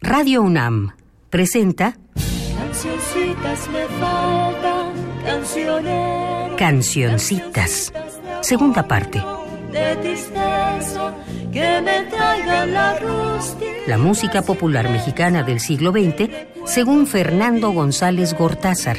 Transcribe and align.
Radio 0.00 0.42
UNAM 0.42 0.92
presenta 1.30 1.96
Cancioncitas 2.58 3.68
me 3.70 3.86
faltan, 3.98 4.92
cancioneros. 5.24 6.56
Cancioncitas, 6.58 7.92
segunda 8.42 8.86
parte. 8.86 9.22
De 9.72 9.96
tristeza, 9.96 11.14
que 11.50 11.80
me 11.80 12.02
traigan 12.10 12.74
la 12.74 12.98
rústica. 12.98 13.72
La 13.86 13.96
música 13.96 14.42
popular 14.42 14.90
mexicana 14.90 15.42
del 15.42 15.60
siglo 15.60 15.92
XX, 15.92 16.28
según 16.66 17.06
Fernando 17.06 17.70
González 17.70 18.34
Gortázar. 18.34 18.98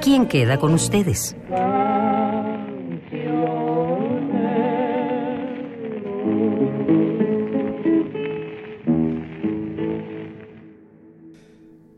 ¿Quién 0.00 0.26
queda 0.26 0.56
con 0.58 0.72
ustedes? 0.72 1.36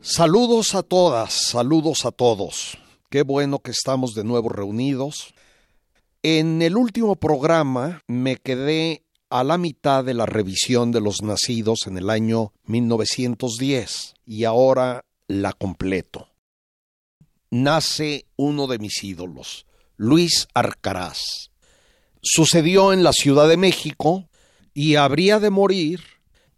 Saludos 0.04 0.74
a 0.74 0.82
todas, 0.82 1.32
saludos 1.32 2.04
a 2.04 2.10
todos. 2.10 2.76
Qué 3.08 3.22
bueno 3.22 3.60
que 3.60 3.70
estamos 3.70 4.14
de 4.14 4.24
nuevo 4.24 4.48
reunidos. 4.48 5.32
En 6.24 6.60
el 6.60 6.76
último 6.76 7.14
programa 7.14 8.02
me 8.08 8.34
quedé 8.34 9.04
a 9.30 9.44
la 9.44 9.58
mitad 9.58 10.02
de 10.02 10.14
la 10.14 10.26
revisión 10.26 10.90
de 10.90 11.00
los 11.00 11.22
nacidos 11.22 11.86
en 11.86 11.98
el 11.98 12.10
año 12.10 12.52
1910 12.64 14.14
y 14.26 14.42
ahora 14.42 15.04
la 15.28 15.52
completo. 15.52 16.30
Nace 17.52 18.26
uno 18.34 18.66
de 18.66 18.80
mis 18.80 19.04
ídolos, 19.04 19.66
Luis 19.96 20.48
Arcaraz. 20.52 21.50
Sucedió 22.20 22.92
en 22.92 23.04
la 23.04 23.12
Ciudad 23.12 23.48
de 23.48 23.56
México 23.56 24.28
y 24.74 24.96
habría 24.96 25.38
de 25.38 25.50
morir 25.50 26.00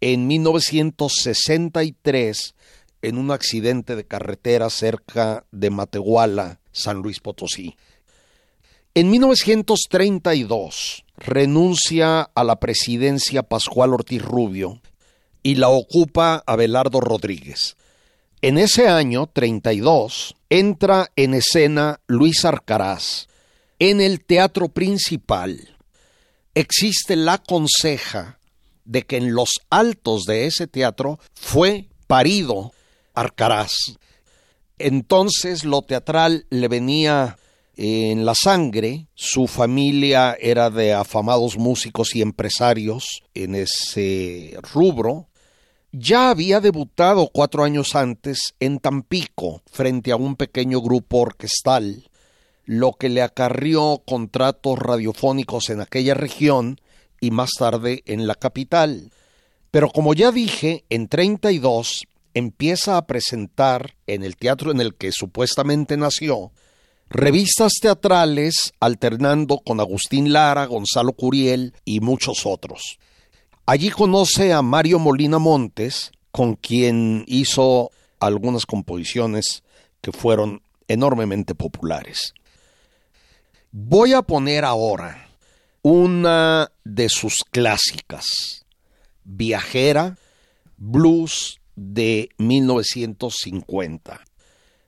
en 0.01 0.25
1963 0.25 2.55
en 3.01 3.17
un 3.17 3.31
accidente 3.31 3.95
de 3.95 4.05
carretera 4.05 4.69
cerca 4.69 5.45
de 5.51 5.69
Matehuala, 5.69 6.59
San 6.71 6.97
Luis 6.97 7.19
Potosí. 7.19 7.75
En 8.93 9.11
1932 9.11 11.05
renuncia 11.17 12.21
a 12.21 12.43
la 12.43 12.59
presidencia 12.59 13.43
Pascual 13.43 13.93
Ortiz 13.93 14.21
Rubio 14.21 14.81
y 15.43 15.55
la 15.55 15.69
ocupa 15.69 16.43
Abelardo 16.45 17.01
Rodríguez. 17.01 17.75
En 18.41 18.57
ese 18.57 18.87
año, 18.87 19.27
32, 19.27 20.35
entra 20.49 21.11
en 21.15 21.33
escena 21.33 21.99
Luis 22.07 22.45
Arcaraz 22.45 23.27
en 23.79 24.01
el 24.01 24.23
teatro 24.23 24.69
principal. 24.69 25.75
Existe 26.53 27.15
la 27.15 27.39
conseja 27.39 28.39
de 28.85 29.03
que 29.03 29.17
en 29.17 29.33
los 29.33 29.49
altos 29.69 30.23
de 30.23 30.45
ese 30.45 30.67
teatro 30.67 31.19
fue 31.33 31.87
parido 32.07 32.71
Arcaraz. 33.15 33.97
Entonces 34.77 35.63
lo 35.63 35.81
teatral 35.81 36.45
le 36.49 36.67
venía 36.67 37.37
en 37.77 38.25
la 38.25 38.35
sangre, 38.35 39.07
su 39.15 39.47
familia 39.47 40.37
era 40.39 40.69
de 40.69 40.93
afamados 40.93 41.57
músicos 41.57 42.15
y 42.15 42.21
empresarios 42.21 43.23
en 43.33 43.55
ese 43.55 44.57
rubro. 44.73 45.27
Ya 45.91 46.29
había 46.29 46.61
debutado 46.61 47.29
cuatro 47.33 47.63
años 47.63 47.95
antes 47.95 48.53
en 48.59 48.79
Tampico 48.79 49.61
frente 49.71 50.11
a 50.11 50.17
un 50.17 50.35
pequeño 50.35 50.81
grupo 50.81 51.19
orquestal, 51.19 52.09
lo 52.65 52.93
que 52.93 53.09
le 53.09 53.21
acarrió 53.21 54.01
contratos 54.05 54.79
radiofónicos 54.79 55.69
en 55.69 55.81
aquella 55.81 56.13
región 56.13 56.79
y 57.21 57.31
más 57.31 57.51
tarde 57.57 58.03
en 58.05 58.27
la 58.27 58.35
capital. 58.35 59.11
Pero 59.71 59.89
como 59.89 60.13
ya 60.13 60.31
dije, 60.31 60.85
en 60.89 61.07
32 61.07 62.07
empieza 62.35 62.97
a 62.97 63.07
presentar 63.07 63.95
en 64.05 64.23
el 64.23 64.35
teatro 64.35 64.69
en 64.69 64.81
el 64.81 64.93
que 64.93 65.11
supuestamente 65.11 65.97
nació 65.97 66.51
revistas 67.09 67.73
teatrales 67.81 68.73
alternando 68.79 69.59
con 69.59 69.79
Agustín 69.79 70.33
Lara, 70.33 70.65
Gonzalo 70.65 71.13
Curiel 71.13 71.73
y 71.85 72.01
muchos 72.01 72.45
otros. 72.45 72.99
Allí 73.65 73.89
conoce 73.89 74.53
a 74.53 74.61
Mario 74.61 74.99
Molina 74.99 75.39
Montes, 75.39 76.11
con 76.31 76.55
quien 76.55 77.23
hizo 77.27 77.91
algunas 78.19 78.65
composiciones 78.65 79.63
que 80.01 80.11
fueron 80.11 80.61
enormemente 80.87 81.55
populares. 81.55 82.33
Voy 83.71 84.13
a 84.13 84.21
poner 84.21 84.65
ahora 84.65 85.29
una 85.81 86.69
de 86.83 87.07
sus 87.09 87.35
clásicas, 87.49 88.25
Viajera, 89.23 90.17
Blues 90.77 91.59
de 91.75 92.29
1950, 92.37 94.21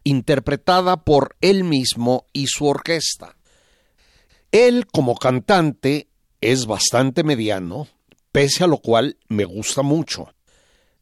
interpretada 0.03 0.97
por 0.97 1.35
él 1.41 1.63
mismo 1.63 2.25
y 2.33 2.47
su 2.47 2.65
orquesta. 2.65 3.35
Él 4.51 4.87
como 4.87 5.15
cantante 5.15 6.07
es 6.41 6.65
bastante 6.65 7.23
mediano, 7.23 7.87
pese 8.31 8.63
a 8.63 8.67
lo 8.67 8.77
cual 8.77 9.17
me 9.27 9.45
gusta 9.45 9.81
mucho. 9.81 10.33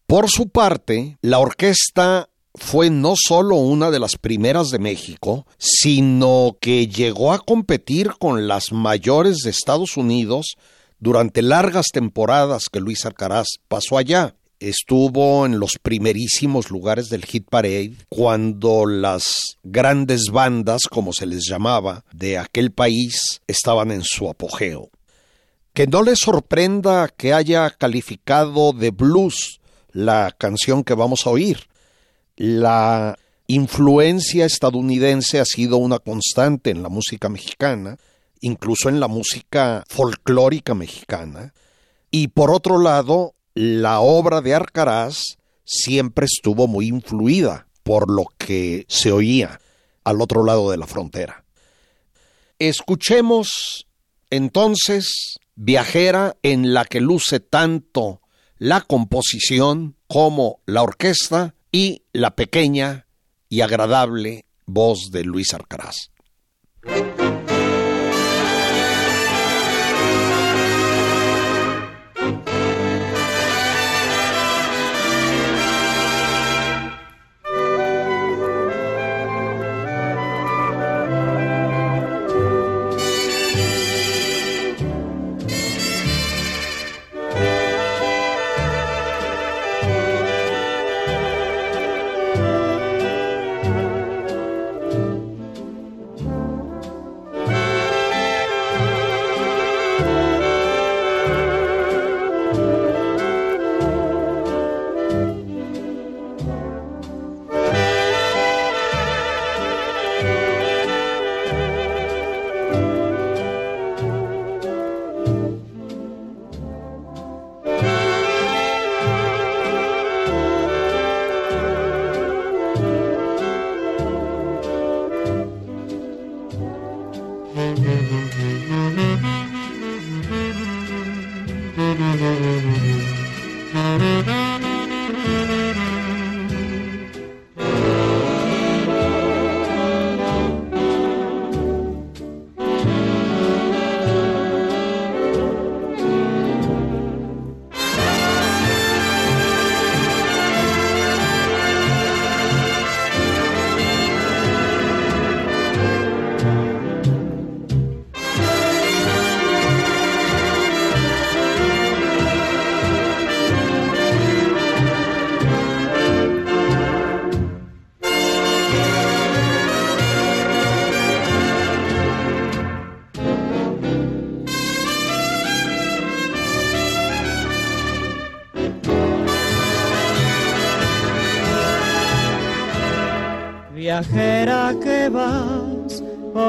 Por 0.07 0.29
su 0.29 0.49
parte, 0.49 1.17
la 1.21 1.39
orquesta 1.39 2.29
fue 2.55 2.89
no 2.89 3.15
solo 3.17 3.55
una 3.55 3.91
de 3.91 3.99
las 3.99 4.17
primeras 4.17 4.69
de 4.69 4.79
México, 4.79 5.45
sino 5.57 6.57
que 6.61 6.87
llegó 6.87 7.33
a 7.33 7.39
competir 7.39 8.11
con 8.19 8.47
las 8.47 8.71
mayores 8.71 9.39
de 9.39 9.49
Estados 9.49 9.97
Unidos 9.97 10.55
durante 10.99 11.41
largas 11.41 11.87
temporadas 11.91 12.69
que 12.71 12.79
Luis 12.79 13.05
Alcaraz 13.05 13.47
pasó 13.67 13.97
allá 13.97 14.35
estuvo 14.69 15.45
en 15.45 15.59
los 15.59 15.73
primerísimos 15.81 16.71
lugares 16.71 17.09
del 17.09 17.23
hit 17.23 17.47
parade 17.49 17.93
cuando 18.09 18.87
las 18.87 19.57
grandes 19.63 20.31
bandas, 20.31 20.87
como 20.89 21.13
se 21.13 21.27
les 21.27 21.47
llamaba, 21.47 22.03
de 22.11 22.39
aquel 22.39 22.71
país 22.71 23.41
estaban 23.47 23.91
en 23.91 24.03
su 24.03 24.27
apogeo. 24.27 24.89
Que 25.73 25.85
no 25.85 26.01
le 26.01 26.15
sorprenda 26.15 27.09
que 27.09 27.33
haya 27.33 27.69
calificado 27.69 28.73
de 28.73 28.89
blues 28.89 29.59
la 29.91 30.33
canción 30.35 30.83
que 30.83 30.95
vamos 30.95 31.27
a 31.27 31.29
oír. 31.29 31.67
La 32.35 33.17
influencia 33.47 34.45
estadounidense 34.45 35.39
ha 35.39 35.45
sido 35.45 35.77
una 35.77 35.99
constante 35.99 36.71
en 36.71 36.81
la 36.81 36.89
música 36.89 37.29
mexicana, 37.29 37.97
incluso 38.41 38.89
en 38.89 38.99
la 38.99 39.07
música 39.07 39.83
folclórica 39.87 40.73
mexicana. 40.73 41.53
Y 42.09 42.29
por 42.29 42.51
otro 42.51 42.79
lado, 42.79 43.35
la 43.55 44.01
obra 44.01 44.41
de 44.41 44.53
Arcaraz 44.53 45.37
siempre 45.63 46.25
estuvo 46.25 46.67
muy 46.67 46.87
influida 46.87 47.67
por 47.83 48.11
lo 48.11 48.25
que 48.37 48.85
se 48.89 49.11
oía 49.11 49.59
al 50.03 50.21
otro 50.21 50.43
lado 50.43 50.69
de 50.69 50.77
la 50.77 50.85
frontera. 50.85 51.45
Escuchemos 52.59 53.87
entonces 54.29 55.39
Viajera 55.55 56.35
en 56.43 56.73
la 56.73 56.83
que 56.83 56.99
luce 56.99 57.39
tanto 57.39 58.21
la 58.57 58.81
composición 58.81 59.95
como 60.07 60.59
la 60.65 60.83
orquesta 60.83 61.55
y 61.71 62.03
la 62.11 62.35
pequeña 62.35 63.07
y 63.47 63.61
agradable 63.61 64.45
voz 64.65 65.11
de 65.11 65.23
Luis 65.23 65.53
Arcaraz. 65.53 66.11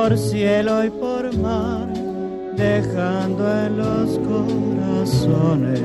Por 0.09 0.17
cielo 0.19 0.85
y 0.85 0.91
por 0.91 1.37
mar, 1.39 1.89
dejando 2.57 3.43
en 3.65 3.77
los 3.77 4.19
corazones 4.21 5.81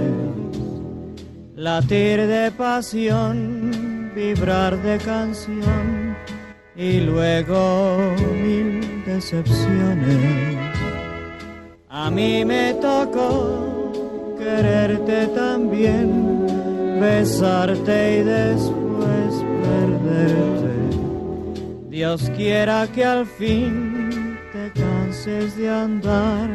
latir 1.55 2.27
de 2.27 2.51
pasión, 2.51 4.11
vibrar 4.15 4.77
de 4.83 4.99
canción 4.99 6.15
y 6.75 6.99
luego 6.99 7.97
mil 8.43 9.03
decepciones. 9.07 10.55
A 11.89 12.11
mí 12.11 12.45
me 12.45 12.75
tocó 12.75 14.35
quererte 14.37 15.27
también, 15.29 16.45
besarte 16.99 18.19
y 18.19 18.23
después 18.23 19.43
perderte. 19.63 20.61
Dios 21.89 22.31
quiera 22.37 22.87
que 22.87 23.03
al 23.03 23.25
fin 23.25 23.90
canses 25.21 25.55
de 25.55 25.69
andar 25.69 26.49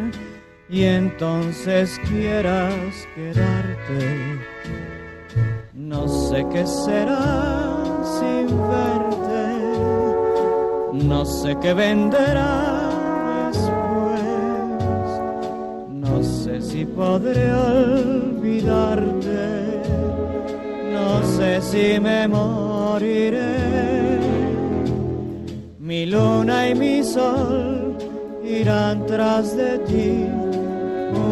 y 0.68 0.82
entonces 0.82 2.00
quieras 2.08 3.06
quedarte. 3.14 4.40
No 5.74 6.08
sé 6.08 6.44
qué 6.52 6.66
será 6.66 7.62
sin 8.18 8.48
verte, 8.68 9.54
no 10.92 11.24
sé 11.24 11.56
qué 11.62 11.74
venderá 11.74 12.90
después, 13.52 15.20
no 15.90 16.22
sé 16.22 16.60
si 16.60 16.84
podré 16.84 17.52
olvidarte, 17.52 19.00
no 20.92 21.22
sé 21.22 21.60
si 21.60 22.00
me 22.00 22.26
moriré. 22.26 23.76
Mi 25.78 26.06
luna 26.06 26.68
y 26.68 26.74
mi 26.74 27.04
sol 27.04 27.75
irán 28.60 29.06
tras 29.06 29.56
de 29.56 29.78
ti, 29.80 30.26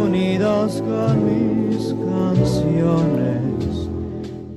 unidos 0.02 0.82
con 0.82 1.14
mis 1.24 1.94
canciones, 2.10 3.88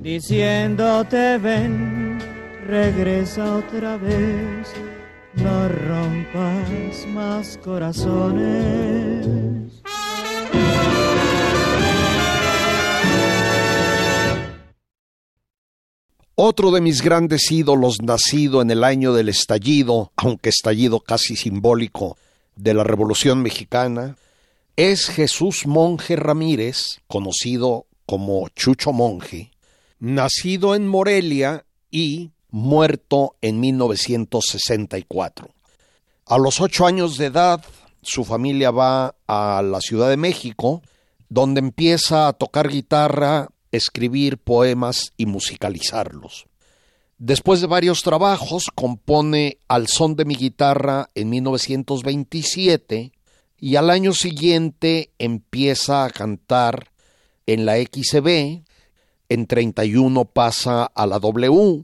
diciéndote 0.02 1.38
ven, 1.38 2.20
regresa 2.66 3.58
otra 3.58 3.98
vez, 3.98 4.68
no 5.36 5.70
rompas 5.70 7.08
más 7.14 7.58
corazones. 7.64 9.28
Otro 16.40 16.70
de 16.70 16.82
mis 16.82 17.02
grandes 17.02 17.52
ídolos, 17.52 17.96
nacido 18.04 18.62
en 18.62 18.70
el 18.70 18.84
año 18.84 19.12
del 19.12 19.28
estallido, 19.28 20.12
aunque 20.16 20.50
estallido 20.50 21.00
casi 21.00 21.36
simbólico, 21.36 22.16
de 22.58 22.74
la 22.74 22.84
Revolución 22.84 23.42
Mexicana, 23.42 24.18
es 24.76 25.08
Jesús 25.08 25.66
Monje 25.66 26.16
Ramírez, 26.16 27.00
conocido 27.08 27.86
como 28.06 28.48
Chucho 28.50 28.92
Monje, 28.92 29.52
nacido 30.00 30.76
en 30.76 30.88
Morelia 30.88 31.66
y 31.90 32.32
muerto 32.50 33.36
en 33.42 33.60
1964. 33.60 35.50
A 36.26 36.38
los 36.38 36.60
ocho 36.60 36.86
años 36.86 37.18
de 37.18 37.28
edad, 37.28 37.64
su 38.02 38.26
familia 38.26 38.72
va 38.72 39.16
a 39.28 39.62
la 39.64 39.82
Ciudad 39.82 40.10
de 40.10 40.18
México, 40.18 40.82
donde 41.30 41.60
empieza 41.60 42.28
a 42.28 42.34
tocar 42.34 42.70
guitarra 42.70 43.50
escribir 43.72 44.38
poemas 44.38 45.14
y 45.18 45.26
musicalizarlos. 45.26 46.48
Después 47.20 47.62
de 47.62 47.68
varios 47.68 48.04
trabajos, 48.04 48.66
compone 48.76 49.58
Al 49.68 49.88
son 49.88 50.16
de 50.16 50.24
mi 50.24 50.36
guitarra 50.36 51.10
en 51.16 51.32
1927 51.32 53.12
y 53.60 53.76
al 53.76 53.90
año 53.90 54.14
siguiente 54.14 55.10
empieza 55.18 56.06
a 56.06 56.12
cantar 56.12 56.92
en 57.48 57.66
la 57.66 57.78
XB, 57.78 58.62
en 59.30 59.48
31 59.48 60.26
pasa 60.26 60.86
a 60.86 61.08
la 61.08 61.18
W, 61.18 61.84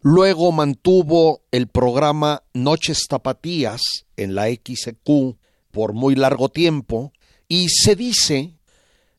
luego 0.00 0.50
mantuvo 0.50 1.42
el 1.50 1.68
programa 1.68 2.42
Noches 2.54 3.04
Tapatías 3.06 3.82
en 4.16 4.34
la 4.34 4.46
XQ 4.46 5.36
por 5.72 5.92
muy 5.92 6.14
largo 6.14 6.48
tiempo 6.48 7.12
y 7.48 7.68
se 7.68 7.96
dice, 7.96 8.54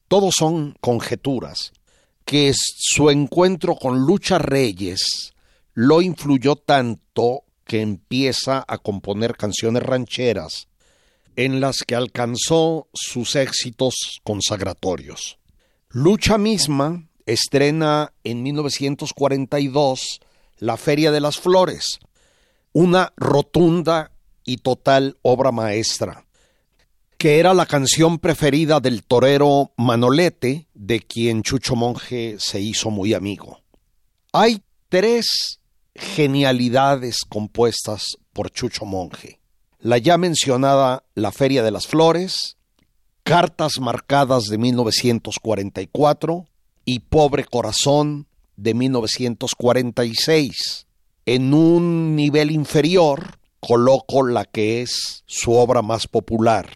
todos 0.07 0.33
son 0.39 0.75
conjeturas, 0.81 1.71
que 2.25 2.51
su 2.55 3.11
encuentro 3.11 3.75
con 3.75 3.99
Lucha 3.99 4.39
Reyes 4.39 5.34
lo 5.75 6.01
influyó 6.01 6.55
tanto 6.55 7.43
que 7.65 7.81
empieza 7.81 8.63
a 8.67 8.77
componer 8.77 9.35
canciones 9.35 9.83
rancheras 9.83 10.67
en 11.35 11.59
las 11.59 11.83
que 11.85 11.95
alcanzó 11.95 12.87
sus 12.93 13.35
éxitos 13.35 14.21
consagratorios. 14.23 15.37
Lucha 15.89 16.37
misma 16.37 17.07
estrena 17.25 18.13
en 18.23 18.41
1942 18.41 20.21
La 20.57 20.77
Feria 20.77 21.11
de 21.11 21.19
las 21.19 21.37
Flores, 21.37 21.99
una 22.71 23.13
rotunda 23.17 24.11
y 24.45 24.57
total 24.57 25.17
obra 25.21 25.51
maestra 25.51 26.25
que 27.17 27.39
era 27.39 27.53
la 27.53 27.65
canción 27.65 28.19
preferida 28.19 28.79
del 28.79 29.03
torero 29.03 29.71
Manolete, 29.77 30.67
de 30.73 30.99
quien 30.99 31.43
Chucho 31.43 31.75
Monje 31.75 32.35
se 32.39 32.59
hizo 32.59 32.91
muy 32.91 33.13
amigo. 33.13 33.61
Hay 34.33 34.61
tres 34.89 35.59
genialidades 35.95 37.21
compuestas 37.27 38.17
por 38.33 38.51
Chucho 38.51 38.85
Monje. 38.85 39.39
La 39.79 39.97
ya 39.97 40.17
mencionada 40.17 41.03
La 41.15 41.31
Feria 41.31 41.63
de 41.63 41.71
las 41.71 41.87
Flores, 41.87 42.57
Cartas 43.23 43.79
Marcadas 43.79 44.45
de 44.45 44.57
1944 44.57 46.47
y 46.85 46.99
Pobre 46.99 47.45
Corazón 47.45 48.27
de 48.55 48.73
1946. 48.73 50.87
En 51.25 51.53
un 51.53 52.15
nivel 52.15 52.51
inferior 52.51 53.39
coloco 53.59 54.23
la 54.23 54.45
que 54.45 54.81
es 54.81 55.23
su 55.25 55.53
obra 55.53 55.81
más 55.81 56.07
popular, 56.07 56.69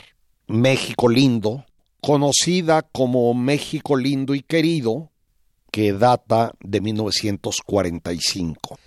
México 0.48 1.08
Lindo, 1.08 1.66
conocida 2.02 2.82
como 2.82 3.34
México 3.34 3.96
Lindo 3.96 4.34
y 4.34 4.42
Querido, 4.42 5.12
que 5.72 5.94
data 5.94 6.54
de 6.62 6.82
1945. 6.82 8.80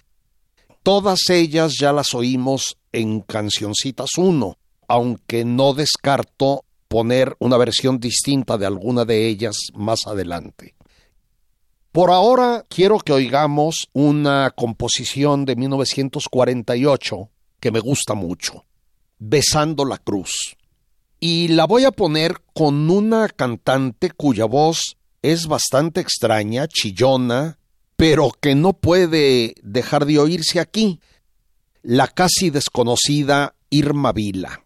Todas 0.83 1.31
ellas 1.31 1.75
ya 1.79 1.93
las 1.93 2.15
oímos 2.15 2.77
en 2.93 3.21
Cancioncitas 3.21 4.11
1, 4.17 4.59
aunque 4.89 5.45
no 5.45 5.75
descarto 5.75 6.65
poner 6.89 7.37
una 7.39 7.57
versión 7.57 7.99
distinta 7.99 8.59
de 8.59 8.67
alguna 8.67 9.05
de 9.05 9.29
ellas 9.29 9.57
más 9.75 10.07
adelante. 10.07 10.75
Por 11.93 12.11
ahora 12.11 12.65
quiero 12.69 12.99
que 12.99 13.13
oigamos 13.13 13.89
una 13.93 14.51
composición 14.51 15.45
de 15.45 15.57
1948 15.57 17.31
que 17.61 17.71
me 17.71 17.81
gusta 17.81 18.15
mucho, 18.15 18.65
Besando 19.19 19.85
la 19.85 19.99
Cruz 19.99 20.57
y 21.25 21.47
la 21.47 21.67
voy 21.67 21.85
a 21.85 21.93
poner 21.93 22.43
con 22.53 22.91
una 22.91 23.29
cantante 23.29 24.11
cuya 24.11 24.45
voz 24.45 24.97
es 25.23 25.47
bastante 25.47 26.01
extraña, 26.01 26.67
chillona, 26.67 27.61
pero 28.03 28.33
que 28.33 28.57
no 28.57 28.73
puede 28.73 29.55
dejar 29.63 30.07
de 30.07 30.19
oírse 30.19 30.59
aquí, 30.59 30.99
la 31.83 32.09
casi 32.09 32.51
desconocida 32.51 33.55
Irma 33.71 34.11
Vila. 34.11 34.65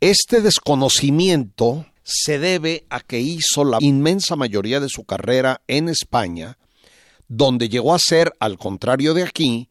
Este 0.00 0.40
desconocimiento 0.40 1.86
se 2.02 2.40
debe 2.40 2.84
a 2.90 2.98
que 2.98 3.20
hizo 3.20 3.62
la 3.62 3.78
inmensa 3.80 4.34
mayoría 4.34 4.80
de 4.80 4.88
su 4.88 5.04
carrera 5.04 5.62
en 5.68 5.88
España, 5.88 6.58
donde 7.28 7.68
llegó 7.68 7.94
a 7.94 8.00
ser, 8.00 8.32
al 8.40 8.58
contrario 8.58 9.14
de 9.14 9.22
aquí, 9.22 9.68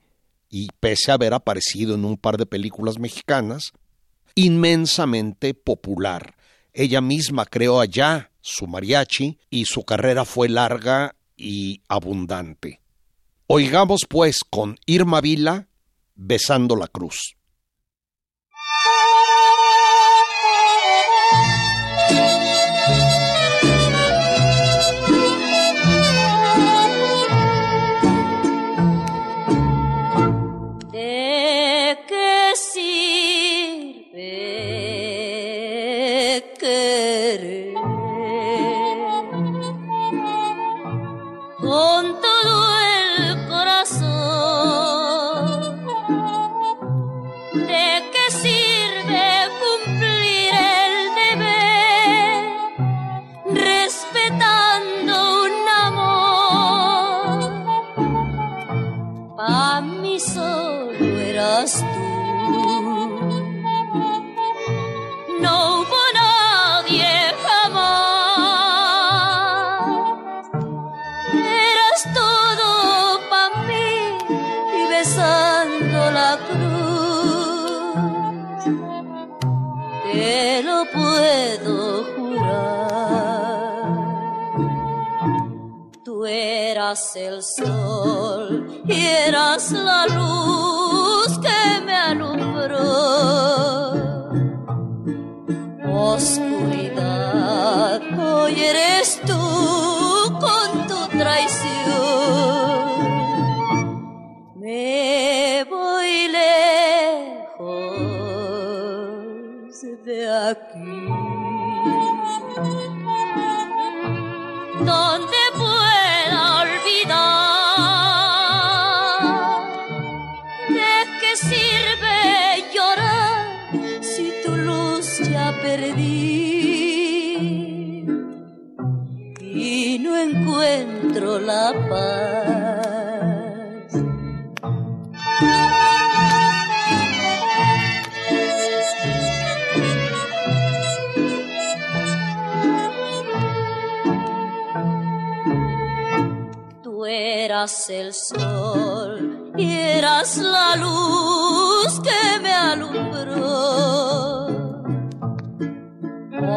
y 0.49 0.69
pese 0.79 1.11
a 1.11 1.15
haber 1.15 1.33
aparecido 1.33 1.95
en 1.95 2.05
un 2.05 2.15
par 2.15 2.37
de 2.37 2.45
películas 2.45 2.99
mexicanas, 2.99 3.73
inmensamente 4.33 5.53
popular. 5.53 6.37
Ella 6.71 7.01
misma 7.01 7.45
creó 7.47 7.81
allá 7.81 8.31
su 8.39 8.65
mariachi 8.65 9.39
y 9.49 9.65
su 9.65 9.83
carrera 9.83 10.23
fue 10.23 10.47
larga 10.47 11.17
y 11.35 11.81
abundante. 11.89 12.79
Oigamos 13.55 14.07
pues 14.09 14.39
con 14.49 14.79
Irma 14.87 15.21
Vila, 15.21 15.67
Besando 16.15 16.75
la 16.75 16.87
Cruz. 16.87 17.35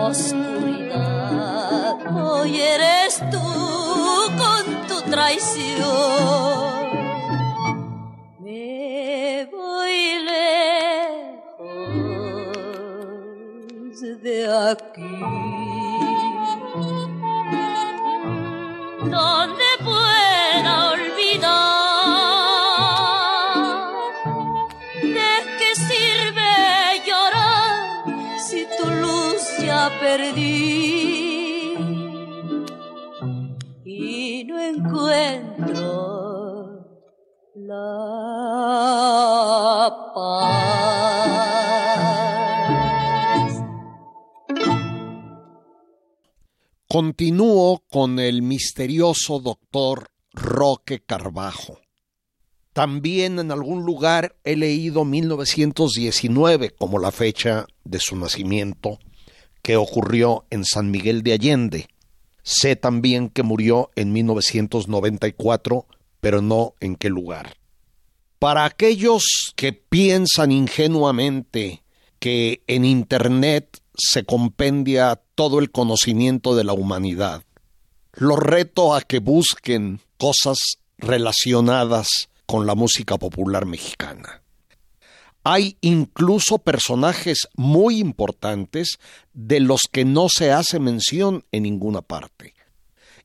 Oscuridad, 0.08 1.96
hoy 2.14 2.60
eres 2.60 3.18
tú 3.28 3.42
con 4.38 4.86
tu 4.86 5.02
traición. 5.10 6.45
Continúo 46.98 47.84
con 47.90 48.18
el 48.18 48.40
misterioso 48.40 49.38
doctor 49.38 50.12
Roque 50.32 51.02
Carbajo. 51.04 51.78
También 52.72 53.38
en 53.38 53.52
algún 53.52 53.84
lugar 53.84 54.34
he 54.44 54.56
leído 54.56 55.04
1919 55.04 56.70
como 56.70 56.98
la 56.98 57.12
fecha 57.12 57.66
de 57.84 58.00
su 58.00 58.16
nacimiento, 58.16 58.98
que 59.60 59.76
ocurrió 59.76 60.46
en 60.48 60.64
San 60.64 60.90
Miguel 60.90 61.22
de 61.22 61.34
Allende. 61.34 61.88
Sé 62.42 62.76
también 62.76 63.28
que 63.28 63.42
murió 63.42 63.90
en 63.94 64.14
1994, 64.14 65.86
pero 66.20 66.40
no 66.40 66.76
en 66.80 66.96
qué 66.96 67.10
lugar. 67.10 67.58
Para 68.38 68.64
aquellos 68.64 69.52
que 69.54 69.74
piensan 69.74 70.50
ingenuamente 70.50 71.82
que 72.18 72.62
en 72.66 72.86
Internet 72.86 73.82
se 73.96 74.24
compendia 74.24 75.20
todo 75.34 75.58
el 75.58 75.70
conocimiento 75.70 76.54
de 76.54 76.64
la 76.64 76.72
humanidad, 76.72 77.42
los 78.12 78.38
reto 78.38 78.94
a 78.94 79.02
que 79.02 79.18
busquen 79.18 80.00
cosas 80.18 80.58
relacionadas 80.98 82.08
con 82.46 82.66
la 82.66 82.74
música 82.74 83.18
popular 83.18 83.66
mexicana. 83.66 84.42
Hay 85.44 85.76
incluso 85.80 86.58
personajes 86.58 87.46
muy 87.54 87.98
importantes 87.98 88.98
de 89.32 89.60
los 89.60 89.82
que 89.90 90.04
no 90.04 90.28
se 90.28 90.50
hace 90.50 90.80
mención 90.80 91.44
en 91.52 91.62
ninguna 91.64 92.02
parte. 92.02 92.54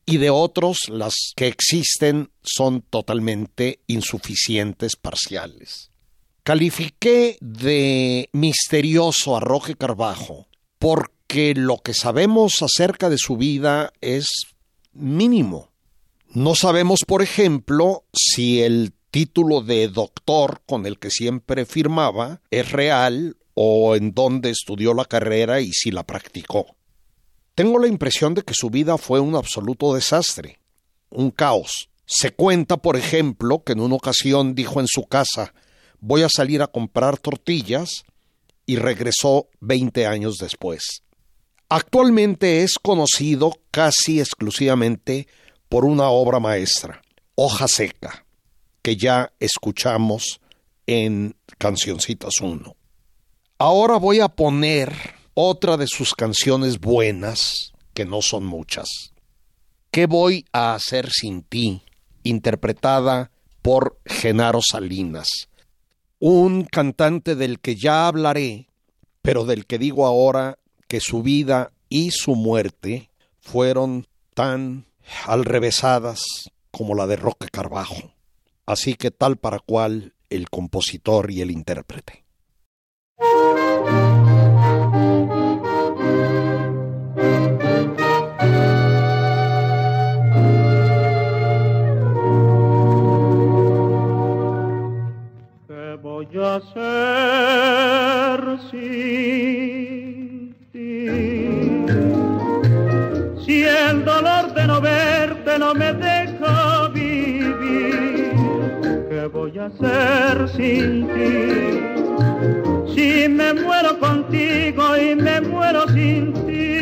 Y 0.05 0.17
de 0.17 0.29
otros, 0.29 0.77
las 0.89 1.15
que 1.35 1.47
existen 1.47 2.29
son 2.43 2.81
totalmente 2.81 3.79
insuficientes, 3.87 4.95
parciales. 4.95 5.89
Califiqué 6.43 7.37
de 7.39 8.29
misterioso 8.33 9.37
a 9.37 9.39
Roque 9.39 9.75
Carbajo 9.75 10.47
porque 10.81 11.53
lo 11.55 11.77
que 11.77 11.93
sabemos 11.93 12.63
acerca 12.63 13.11
de 13.11 13.19
su 13.19 13.37
vida 13.37 13.93
es 14.01 14.25
mínimo. 14.93 15.69
No 16.33 16.55
sabemos, 16.55 17.01
por 17.05 17.21
ejemplo, 17.21 18.03
si 18.11 18.63
el 18.63 18.91
título 19.11 19.61
de 19.61 19.89
doctor 19.89 20.63
con 20.65 20.87
el 20.87 20.97
que 20.97 21.11
siempre 21.11 21.67
firmaba 21.67 22.41
es 22.49 22.71
real 22.71 23.37
o 23.53 23.95
en 23.95 24.13
dónde 24.15 24.49
estudió 24.49 24.95
la 24.95 25.05
carrera 25.05 25.61
y 25.61 25.71
si 25.71 25.91
la 25.91 26.01
practicó. 26.01 26.65
Tengo 27.53 27.77
la 27.77 27.87
impresión 27.87 28.33
de 28.33 28.41
que 28.41 28.55
su 28.55 28.71
vida 28.71 28.97
fue 28.97 29.19
un 29.19 29.35
absoluto 29.35 29.93
desastre, 29.93 30.59
un 31.11 31.29
caos. 31.29 31.89
Se 32.07 32.31
cuenta, 32.31 32.77
por 32.77 32.97
ejemplo, 32.97 33.63
que 33.63 33.73
en 33.73 33.81
una 33.81 33.97
ocasión 33.97 34.55
dijo 34.55 34.79
en 34.79 34.87
su 34.87 35.03
casa 35.03 35.53
voy 35.99 36.23
a 36.23 36.29
salir 36.29 36.63
a 36.63 36.67
comprar 36.67 37.19
tortillas 37.19 38.03
y 38.71 38.77
regresó 38.77 39.49
20 39.59 40.05
años 40.05 40.37
después. 40.37 41.03
Actualmente 41.67 42.63
es 42.63 42.75
conocido 42.81 43.51
casi 43.69 44.21
exclusivamente 44.21 45.27
por 45.67 45.83
una 45.83 46.07
obra 46.07 46.39
maestra, 46.39 47.01
Hoja 47.35 47.67
Seca, 47.67 48.25
que 48.81 48.95
ya 48.95 49.33
escuchamos 49.41 50.39
en 50.87 51.35
Cancioncitas 51.57 52.39
1. 52.39 52.73
Ahora 53.57 53.97
voy 53.97 54.21
a 54.21 54.29
poner 54.29 54.95
otra 55.33 55.75
de 55.75 55.87
sus 55.87 56.15
canciones 56.15 56.79
buenas, 56.79 57.73
que 57.93 58.05
no 58.05 58.21
son 58.21 58.45
muchas. 58.45 58.87
¿Qué 59.91 60.05
voy 60.05 60.45
a 60.53 60.75
hacer 60.75 61.09
sin 61.11 61.43
ti? 61.43 61.81
interpretada 62.23 63.31
por 63.63 63.99
Genaro 64.05 64.59
Salinas, 64.61 65.27
un 66.21 66.65
cantante 66.65 67.35
del 67.35 67.59
que 67.59 67.75
ya 67.75 68.07
hablaré, 68.07 68.69
pero 69.23 69.43
del 69.43 69.65
que 69.65 69.79
digo 69.79 70.05
ahora 70.05 70.59
que 70.87 70.99
su 70.99 71.23
vida 71.23 71.71
y 71.89 72.11
su 72.11 72.35
muerte 72.35 73.09
fueron 73.39 74.05
tan 74.35 74.85
alrevesadas 75.25 76.21
como 76.69 76.93
la 76.93 77.07
de 77.07 77.15
Roque 77.15 77.47
Carbajo. 77.51 78.13
Así 78.67 78.93
que 78.93 79.09
tal 79.09 79.37
para 79.37 79.57
cual 79.57 80.13
el 80.29 80.47
compositor 80.51 81.31
y 81.31 81.41
el 81.41 81.49
intérprete. 81.49 82.20
¿Qué 96.31 96.37
voy 96.37 96.47
a 96.47 96.55
hacer 96.55 96.79
sin 98.71 100.55
ti? 100.71 101.05
Si 103.43 103.63
el 103.63 104.05
dolor 104.05 104.53
de 104.53 104.65
no 104.65 104.79
verte 104.79 105.59
no 105.59 105.73
me 105.73 105.91
deja 105.91 106.87
vivir, 106.93 108.31
¿qué 109.09 109.27
voy 109.33 109.59
a 109.59 109.65
hacer 109.65 110.47
sin 110.55 111.07
ti? 111.13 111.49
Si 112.93 113.27
me 113.27 113.53
muero 113.53 113.99
contigo 113.99 114.95
y 114.97 115.15
me 115.15 115.41
muero 115.41 115.85
sin 115.89 116.31
ti, 116.45 116.79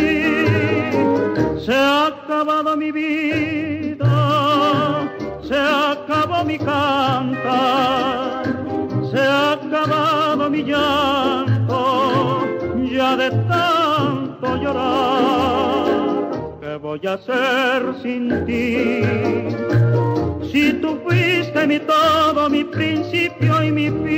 se 1.65 1.73
ha 1.73 2.07
acabado 2.07 2.77
mi 2.77 2.91
vida, 2.91 4.05
se 5.41 5.57
acabó 5.57 6.43
mi 6.45 6.59
cantar, 6.59 8.08
ya 10.65 11.45
de 13.15 13.29
tanto 13.47 14.57
llorar, 14.57 15.85
¿qué 16.61 16.75
voy 16.77 17.01
a 17.07 17.13
hacer 17.13 17.95
sin 18.01 18.45
ti? 18.45 19.01
Si 20.51 20.73
tú 20.73 20.99
fuiste 21.03 21.65
mi 21.67 21.79
todo, 21.79 22.49
mi 22.49 22.63
principio 22.63 23.63
y 23.63 23.71
mi 23.71 23.89
fin. 23.89 24.09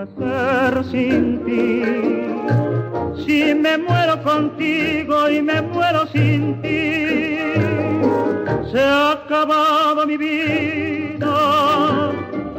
Hacer 0.00 0.84
sin 0.90 1.44
ti? 1.44 1.82
Si 3.22 3.54
me 3.54 3.78
muero 3.78 4.22
contigo 4.22 5.28
y 5.28 5.42
me 5.42 5.60
muero 5.62 6.06
sin 6.06 6.60
ti, 6.62 7.36
se 8.72 8.80
ha 8.80 9.12
acabado 9.12 10.06
mi 10.06 10.16
vida, 10.16 11.36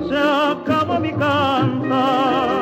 se 0.07 0.17
acabó 0.17 0.99
mi 0.99 1.11
cantar, 1.11 2.59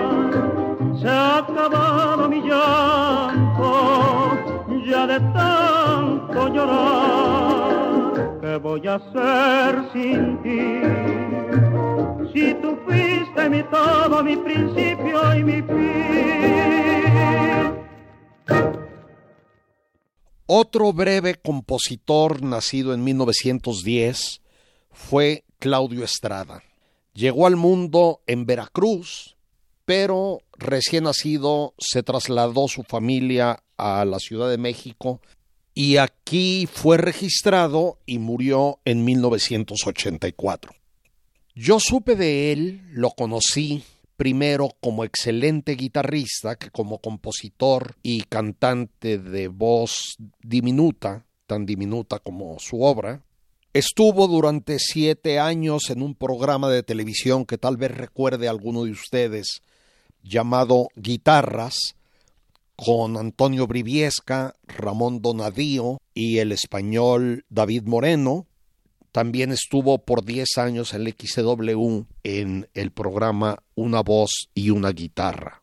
se 1.01 1.07
ha 1.07 1.37
acabado 1.39 2.29
mi 2.29 2.41
llanto, 2.41 4.37
ya 4.85 5.07
de 5.07 5.19
tanto 5.33 6.47
llorar, 6.53 8.37
¿qué 8.41 8.55
voy 8.57 8.87
a 8.87 8.95
hacer 8.95 9.83
sin 9.93 10.37
ti? 10.41 11.68
Si 12.33 12.53
tú 12.55 12.77
fuiste 12.85 13.49
mi 13.49 13.63
todo, 13.63 14.23
mi 14.23 14.37
principio 14.37 15.35
y 15.35 15.43
mi 15.43 15.61
fin. 15.61 17.09
Otro 20.45 20.93
breve 20.93 21.35
compositor 21.35 22.41
nacido 22.41 22.93
en 22.93 23.03
1910 23.03 24.41
fue 24.91 25.43
Claudio 25.59 26.03
Estrada. 26.03 26.63
Llegó 27.13 27.45
al 27.47 27.55
mundo 27.55 28.21
en 28.27 28.45
Veracruz, 28.45 29.37
pero 29.85 30.39
recién 30.57 31.03
nacido 31.05 31.73
se 31.77 32.03
trasladó 32.03 32.67
su 32.67 32.83
familia 32.83 33.63
a 33.77 34.05
la 34.05 34.19
Ciudad 34.19 34.49
de 34.49 34.57
México 34.57 35.21
y 35.73 35.97
aquí 35.97 36.67
fue 36.71 36.97
registrado 36.97 37.99
y 38.05 38.19
murió 38.19 38.79
en 38.85 39.05
1984. 39.05 40.78
Yo 41.61 41.77
supe 41.81 42.15
de 42.15 42.53
él, 42.53 42.83
lo 42.93 43.09
conocí 43.09 43.83
primero 44.15 44.69
como 44.79 45.03
excelente 45.03 45.73
guitarrista 45.73 46.55
que 46.55 46.71
como 46.71 46.99
compositor 46.99 47.97
y 48.01 48.21
cantante 48.21 49.17
de 49.17 49.49
voz 49.49 50.15
diminuta, 50.41 51.25
tan 51.47 51.65
diminuta 51.65 52.19
como 52.19 52.57
su 52.59 52.81
obra. 52.81 53.25
Estuvo 53.73 54.29
durante 54.29 54.79
siete 54.79 55.37
años 55.37 55.89
en 55.89 56.01
un 56.01 56.15
programa 56.15 56.69
de 56.69 56.81
televisión 56.81 57.43
que 57.45 57.57
tal 57.57 57.75
vez 57.75 57.91
recuerde 57.91 58.47
a 58.47 58.51
alguno 58.51 58.85
de 58.85 58.91
ustedes, 58.91 59.61
llamado 60.23 60.87
Guitarras, 60.95 61.75
con 62.77 63.17
Antonio 63.17 63.67
Briviesca, 63.67 64.53
Ramón 64.65 65.21
Donadío 65.21 65.97
y 66.13 66.37
el 66.37 66.53
español 66.53 67.43
David 67.49 67.83
Moreno. 67.83 68.47
También 69.11 69.51
estuvo 69.51 70.05
por 70.05 70.23
10 70.23 70.57
años 70.57 70.93
en 70.93 71.07
el 71.07 71.15
XW 71.17 72.03
en 72.23 72.69
el 72.73 72.91
programa 72.91 73.61
Una 73.75 74.01
voz 74.01 74.49
y 74.53 74.69
una 74.69 74.91
guitarra. 74.91 75.61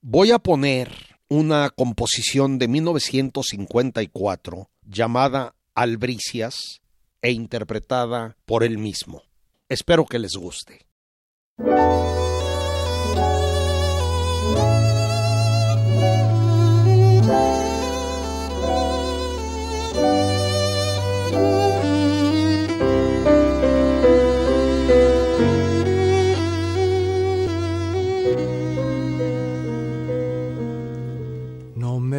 Voy 0.00 0.30
a 0.30 0.38
poner 0.38 1.18
una 1.28 1.68
composición 1.70 2.58
de 2.58 2.68
1954 2.68 4.70
llamada 4.82 5.54
Albricias 5.74 6.80
e 7.22 7.32
interpretada 7.32 8.36
por 8.46 8.64
él 8.64 8.78
mismo. 8.78 9.22
Espero 9.68 10.06
que 10.06 10.18
les 10.18 10.32
guste. 10.32 10.86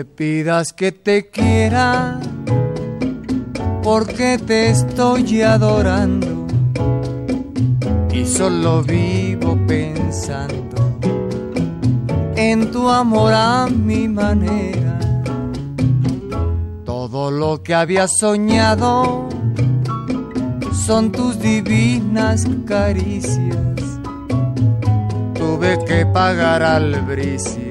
Pidas 0.05 0.73
que 0.73 0.91
te 0.91 1.29
quiera, 1.29 2.19
porque 3.83 4.37
te 4.37 4.69
estoy 4.69 5.41
adorando 5.41 6.47
y 8.13 8.25
solo 8.25 8.83
vivo 8.83 9.57
pensando 9.67 10.61
en 12.35 12.71
tu 12.71 12.89
amor 12.89 13.33
a 13.33 13.67
mi 13.67 14.07
manera. 14.07 14.99
Todo 16.85 17.31
lo 17.31 17.61
que 17.61 17.73
había 17.73 18.07
soñado 18.07 19.27
son 20.85 21.11
tus 21.11 21.39
divinas 21.39 22.45
caricias. 22.65 23.55
Tuve 25.33 25.77
que 25.85 26.05
pagar 26.05 26.63
albricias 26.63 27.70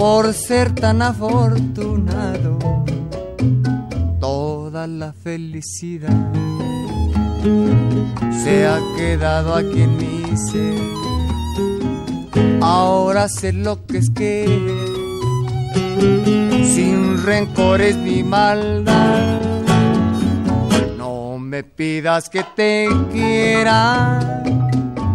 por 0.00 0.32
ser 0.32 0.74
tan 0.74 1.02
afortunado. 1.02 2.58
Toda 4.18 4.86
la 4.86 5.12
felicidad 5.12 6.32
se 8.42 8.66
ha 8.66 8.78
quedado 8.96 9.54
aquí 9.54 9.82
en 9.82 9.96
mi. 9.98 10.20
Ahora 12.62 13.28
sé 13.28 13.52
lo 13.52 13.84
que 13.84 13.98
es 13.98 14.08
querer, 14.08 14.88
sin 16.64 17.22
rencores 17.22 17.94
ni 17.98 18.22
maldad. 18.22 19.38
No 20.96 21.36
me 21.38 21.62
pidas 21.62 22.30
que 22.30 22.42
te 22.56 22.88
quiera, 23.12 24.42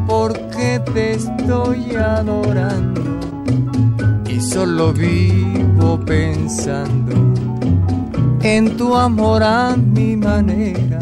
porque 0.06 0.80
te 0.94 1.14
estoy 1.14 1.96
adorando 1.96 2.95
solo 4.56 4.94
vivo 4.94 6.00
pensando 6.06 7.14
en 8.42 8.78
tu 8.78 8.96
amor 8.96 9.44
a 9.44 9.76
mi 9.76 10.16
manera. 10.16 11.00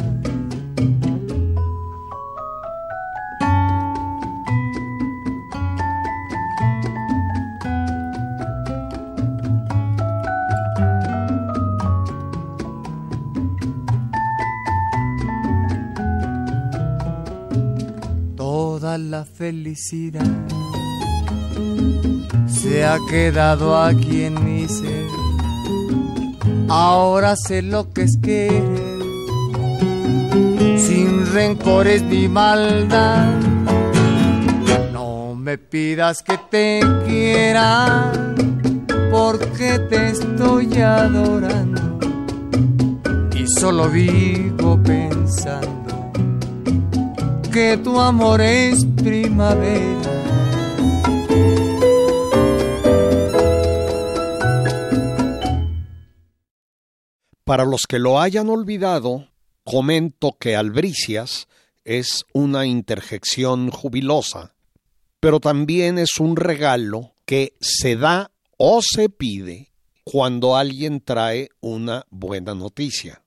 Toda 18.35 18.97
la 18.97 19.23
felicidad 19.23 20.72
se 22.73 22.83
ha 22.83 22.97
quedado 23.07 23.77
aquí 23.77 24.23
en 24.23 24.43
mi 24.43 24.67
ser. 24.67 25.07
Ahora 26.67 27.35
sé 27.35 27.61
lo 27.61 27.93
que 27.93 28.01
es 28.01 28.17
querer, 28.19 28.99
sin 30.79 31.31
rencores 31.31 32.01
ni 32.01 32.27
maldad. 32.27 33.27
No 34.91 35.35
me 35.35 35.59
pidas 35.59 36.23
que 36.23 36.39
te 36.49 36.79
quiera, 37.05 38.11
porque 39.11 39.77
te 39.91 40.09
estoy 40.09 40.75
adorando 40.81 41.99
y 43.35 43.45
solo 43.59 43.87
vivo 43.87 44.79
pensando 44.83 46.11
que 47.51 47.77
tu 47.77 47.99
amor 47.99 48.41
es 48.41 48.83
primavera 49.03 50.22
Para 57.53 57.65
los 57.65 57.81
que 57.87 57.99
lo 57.99 58.19
hayan 58.19 58.49
olvidado, 58.49 59.29
comento 59.63 60.35
que 60.39 60.55
albricias 60.55 61.47
es 61.83 62.25
una 62.33 62.65
interjección 62.65 63.69
jubilosa, 63.69 64.55
pero 65.19 65.39
también 65.39 65.99
es 65.99 66.19
un 66.19 66.35
regalo 66.35 67.13
que 67.27 67.53
se 67.61 67.95
da 67.95 68.31
o 68.57 68.81
se 68.81 69.07
pide 69.07 69.71
cuando 70.03 70.55
alguien 70.55 70.99
trae 70.99 71.49
una 71.61 72.07
buena 72.09 72.55
noticia. 72.55 73.21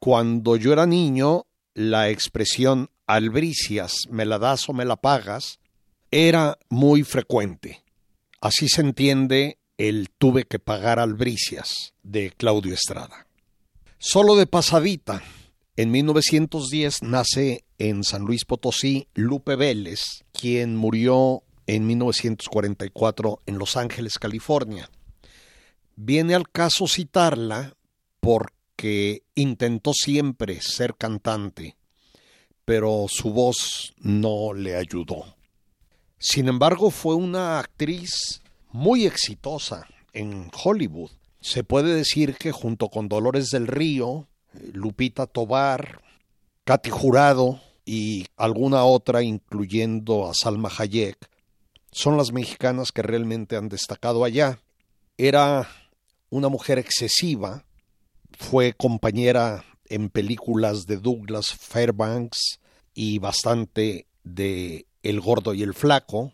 Cuando 0.00 0.56
yo 0.56 0.72
era 0.72 0.86
niño, 0.86 1.44
la 1.74 2.08
expresión 2.08 2.88
albricias, 3.06 3.92
me 4.08 4.24
la 4.24 4.38
das 4.38 4.66
o 4.70 4.72
me 4.72 4.86
la 4.86 4.96
pagas, 4.96 5.58
era 6.10 6.56
muy 6.70 7.02
frecuente. 7.02 7.84
Así 8.40 8.66
se 8.70 8.80
entiende 8.80 9.58
el 9.76 10.08
tuve 10.08 10.44
que 10.44 10.58
pagar 10.58 10.98
albricias 10.98 11.92
de 12.02 12.30
Claudio 12.30 12.72
Estrada. 12.72 13.21
Solo 14.04 14.34
de 14.34 14.48
pasadita, 14.48 15.22
en 15.76 15.92
1910 15.92 17.04
nace 17.04 17.64
en 17.78 18.02
San 18.02 18.22
Luis 18.22 18.44
Potosí 18.44 19.06
Lupe 19.14 19.54
Vélez, 19.54 20.24
quien 20.32 20.74
murió 20.74 21.44
en 21.68 21.86
1944 21.86 23.42
en 23.46 23.58
Los 23.58 23.76
Ángeles, 23.76 24.18
California. 24.18 24.90
Viene 25.94 26.34
al 26.34 26.50
caso 26.50 26.88
citarla 26.88 27.76
porque 28.18 29.22
intentó 29.36 29.92
siempre 29.94 30.60
ser 30.60 30.96
cantante, 30.96 31.76
pero 32.64 33.06
su 33.08 33.30
voz 33.32 33.94
no 33.98 34.52
le 34.52 34.74
ayudó. 34.74 35.36
Sin 36.18 36.48
embargo, 36.48 36.90
fue 36.90 37.14
una 37.14 37.60
actriz 37.60 38.42
muy 38.72 39.06
exitosa 39.06 39.86
en 40.12 40.50
Hollywood 40.64 41.12
se 41.42 41.64
puede 41.64 41.94
decir 41.94 42.36
que 42.36 42.52
junto 42.52 42.88
con 42.88 43.08
Dolores 43.08 43.50
del 43.50 43.66
Río, 43.66 44.28
Lupita 44.72 45.26
Tobar, 45.26 46.00
Katy 46.64 46.90
Jurado 46.90 47.60
y 47.84 48.26
alguna 48.36 48.84
otra, 48.84 49.22
incluyendo 49.22 50.30
a 50.30 50.34
Salma 50.34 50.70
Hayek, 50.78 51.18
son 51.90 52.16
las 52.16 52.32
mexicanas 52.32 52.92
que 52.92 53.02
realmente 53.02 53.56
han 53.56 53.68
destacado 53.68 54.24
allá. 54.24 54.60
Era 55.18 55.68
una 56.30 56.48
mujer 56.48 56.78
excesiva, 56.78 57.64
fue 58.38 58.72
compañera 58.72 59.64
en 59.86 60.10
películas 60.10 60.86
de 60.86 60.96
Douglas 60.96 61.48
Fairbanks 61.48 62.60
y 62.94 63.18
bastante 63.18 64.06
de 64.22 64.86
El 65.02 65.20
Gordo 65.20 65.54
y 65.54 65.64
el 65.64 65.74
Flaco, 65.74 66.32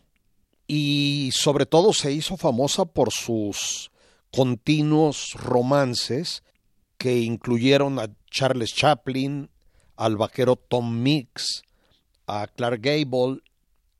y 0.67 1.31
sobre 1.33 1.65
todo 1.65 1.93
se 1.93 2.11
hizo 2.11 2.37
famosa 2.37 2.85
por 2.85 3.11
sus 3.11 3.89
continuos 4.31 5.33
romances 5.33 6.43
que 6.97 7.19
incluyeron 7.19 7.99
a 7.99 8.09
Charles 8.29 8.73
Chaplin, 8.73 9.49
al 9.95 10.17
vaquero 10.17 10.55
Tom 10.55 11.01
Mix, 11.01 11.63
a 12.27 12.47
Clark 12.47 12.81
Gable 12.81 13.41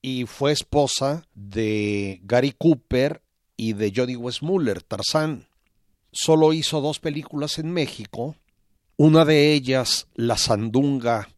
y 0.02 0.26
fue 0.26 0.52
esposa 0.52 1.26
de 1.34 2.20
Gary 2.24 2.54
Cooper 2.58 3.22
y 3.58 3.74
de 3.74 3.92
Jodie 3.94 4.16
Westmuller, 4.16 4.82
Tarzán. 4.84 5.48
Solo 6.12 6.54
hizo 6.54 6.82
dos 6.82 7.00
películas 7.00 7.60
en 7.60 7.72
México, 7.72 8.36
una 8.98 9.26
de 9.26 9.54
ellas 9.54 10.08
La 10.16 10.38
Sandunga, 10.38 11.30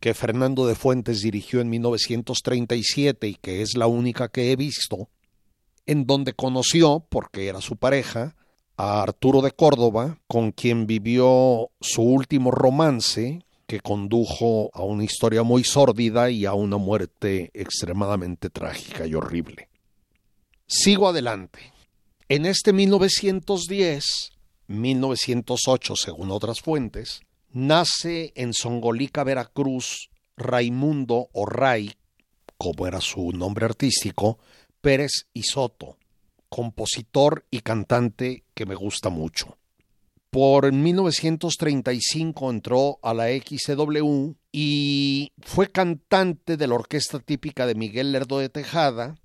que 0.00 0.14
Fernando 0.14 0.66
de 0.66 0.74
Fuentes 0.74 1.20
dirigió 1.20 1.60
en 1.60 1.70
1937 1.70 3.28
y 3.28 3.34
que 3.34 3.62
es 3.62 3.76
la 3.76 3.86
única 3.86 4.28
que 4.28 4.50
he 4.50 4.56
visto, 4.56 5.08
en 5.86 6.06
donde 6.06 6.32
conoció, 6.32 7.06
porque 7.08 7.48
era 7.48 7.60
su 7.60 7.76
pareja, 7.76 8.36
a 8.76 9.02
Arturo 9.02 9.42
de 9.42 9.52
Córdoba, 9.52 10.18
con 10.26 10.52
quien 10.52 10.86
vivió 10.86 11.70
su 11.80 12.02
último 12.02 12.50
romance, 12.50 13.44
que 13.66 13.80
condujo 13.80 14.70
a 14.74 14.82
una 14.82 15.04
historia 15.04 15.42
muy 15.42 15.64
sórdida 15.64 16.30
y 16.30 16.46
a 16.46 16.52
una 16.52 16.76
muerte 16.76 17.50
extremadamente 17.54 18.50
trágica 18.50 19.06
y 19.06 19.14
horrible. 19.14 19.68
Sigo 20.66 21.08
adelante. 21.08 21.72
En 22.28 22.46
este 22.46 22.72
1910, 22.72 24.32
1908 24.66 25.96
según 25.96 26.30
otras 26.30 26.60
fuentes, 26.60 27.20
nace 27.50 28.32
en 28.36 28.52
Songolica, 28.54 29.24
Veracruz, 29.24 30.10
Raimundo 30.36 31.28
o 31.32 31.46
Ray, 31.46 31.92
como 32.56 32.86
era 32.86 33.00
su 33.00 33.32
nombre 33.32 33.66
artístico, 33.66 34.38
Pérez 34.82 35.28
y 35.32 35.44
Soto, 35.44 35.96
compositor 36.50 37.46
y 37.50 37.60
cantante 37.60 38.44
que 38.52 38.66
me 38.66 38.74
gusta 38.74 39.08
mucho. 39.08 39.56
Por 40.28 40.72
1935 40.72 42.50
entró 42.50 42.98
a 43.02 43.14
la 43.14 43.28
XCW 43.28 44.32
y 44.50 45.32
fue 45.40 45.70
cantante 45.70 46.56
de 46.56 46.66
la 46.66 46.74
orquesta 46.74 47.20
típica 47.20 47.66
de 47.66 47.74
Miguel 47.74 48.12
Lerdo 48.12 48.38
de 48.38 48.48
Tejada. 48.48 49.16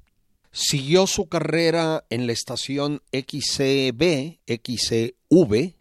Siguió 0.52 1.08
su 1.08 1.28
carrera 1.28 2.06
en 2.10 2.28
la 2.28 2.34
estación 2.34 3.02
XCB, 3.12 4.40
XCV, 4.48 5.76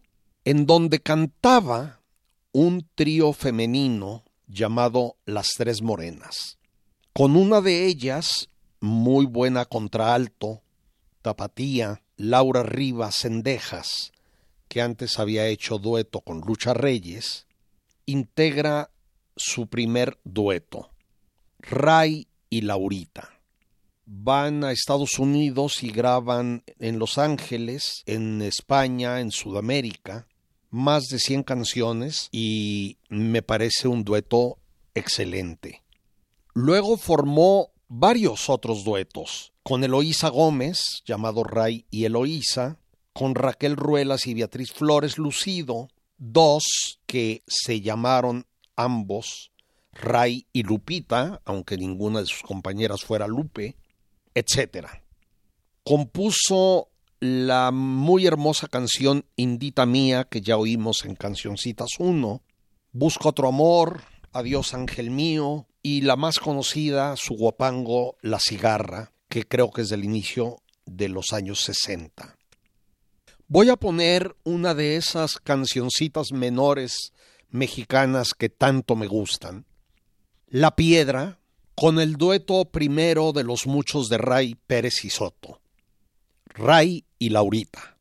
en 0.44 0.66
donde 0.66 1.00
cantaba 1.00 2.00
un 2.52 2.88
trío 2.94 3.32
femenino 3.32 4.24
llamado 4.46 5.16
Las 5.26 5.48
Tres 5.56 5.82
Morenas. 5.82 6.58
Con 7.12 7.36
una 7.36 7.60
de 7.60 7.86
ellas 7.86 8.48
muy 8.80 9.26
buena 9.26 9.64
contraalto, 9.64 10.62
Tapatía, 11.22 12.02
Laura 12.16 12.62
Rivas 12.62 13.16
Cendejas, 13.16 14.12
que 14.68 14.80
antes 14.80 15.18
había 15.18 15.46
hecho 15.46 15.78
dueto 15.78 16.20
con 16.20 16.40
Lucha 16.40 16.74
Reyes, 16.74 17.46
integra 18.06 18.90
su 19.36 19.66
primer 19.66 20.18
dueto, 20.24 20.90
Ray 21.58 22.28
y 22.48 22.62
Laurita. 22.62 23.30
Van 24.06 24.62
a 24.62 24.70
Estados 24.70 25.18
Unidos 25.18 25.82
y 25.82 25.90
graban 25.90 26.62
en 26.78 26.98
Los 26.98 27.18
Ángeles, 27.18 28.02
en 28.06 28.40
España, 28.40 29.20
en 29.20 29.32
Sudamérica, 29.32 30.28
más 30.70 31.04
de 31.04 31.18
100 31.18 31.42
canciones 31.42 32.28
y 32.30 32.98
me 33.08 33.42
parece 33.42 33.88
un 33.88 34.04
dueto 34.04 34.58
excelente. 34.94 35.82
Luego 36.54 36.96
formó 36.96 37.70
varios 37.88 38.49
otros 38.49 38.85
duetos, 38.85 39.53
con 39.62 39.85
Eloísa 39.85 40.29
Gómez, 40.29 41.03
llamado 41.05 41.44
Ray 41.44 41.87
y 41.90 42.05
Eloísa, 42.05 42.79
con 43.12 43.35
Raquel 43.35 43.77
Ruelas 43.77 44.27
y 44.27 44.35
Beatriz 44.35 44.72
Flores 44.72 45.18
Lucido, 45.18 45.88
dos 46.18 47.01
que 47.07 47.42
se 47.46 47.81
llamaron 47.81 48.46
ambos 48.77 49.53
Ray 49.92 50.46
y 50.53 50.62
Lupita, 50.62 51.40
aunque 51.44 51.79
ninguna 51.79 52.20
de 52.20 52.27
sus 52.27 52.42
compañeras 52.42 53.03
fuera 53.03 53.27
Lupe, 53.27 53.77
etc. 54.35 54.87
Compuso 55.83 56.90
la 57.20 57.70
muy 57.70 58.27
hermosa 58.27 58.68
canción 58.68 59.25
Indita 59.37 59.87
Mía, 59.87 60.25
que 60.25 60.42
ya 60.42 60.59
oímos 60.59 61.05
en 61.07 61.14
Cancioncitas 61.14 61.90
1, 61.99 62.42
Busco 62.99 63.29
otro 63.29 63.49
amor, 63.49 64.01
Adiós 64.37 64.75
Ángel 64.75 65.11
mío, 65.11 65.66
y 65.83 66.03
la 66.03 66.14
más 66.16 66.40
conocida, 66.40 67.16
su 67.16 67.37
guapango 67.37 68.18
La 68.20 68.38
Cigarra, 68.38 69.12
que 69.31 69.49
creo 69.49 69.70
que 69.70 69.81
es 69.81 69.88
del 69.88 70.05
inicio 70.05 70.59
de 70.85 71.09
los 71.09 71.33
años 71.33 71.61
60. 71.61 72.37
Voy 73.49 73.70
a 73.70 73.77
poner 73.77 74.37
una 74.44 74.75
de 74.75 74.96
esas 74.96 75.37
cancioncitas 75.37 76.33
menores 76.33 77.14
mexicanas 77.49 78.35
que 78.35 78.51
tanto 78.51 78.94
me 78.94 79.07
gustan. 79.07 79.64
La 80.49 80.77
Piedra, 80.77 81.38
con 81.75 81.99
el 81.99 82.16
dueto 82.16 82.66
primero 82.66 83.33
de 83.33 83.42
los 83.42 83.66
muchos 83.66 84.11
de 84.11 84.18
Ray 84.18 84.55
Pérez 84.66 85.03
y 85.07 85.09
Soto. 85.09 85.62
Ray 86.44 87.07
y 87.18 87.31
Laurita. 87.31 87.95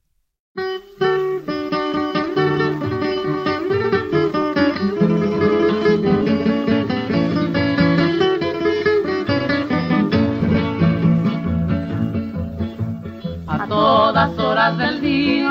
del 14.73 14.99
día. 14.99 15.49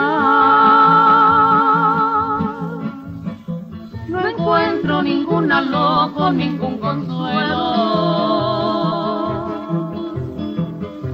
No 4.08 4.26
encuentro 4.26 5.02
ningún 5.02 5.52
alojo, 5.52 6.32
ningún 6.32 6.78
consuelo, 6.78 7.60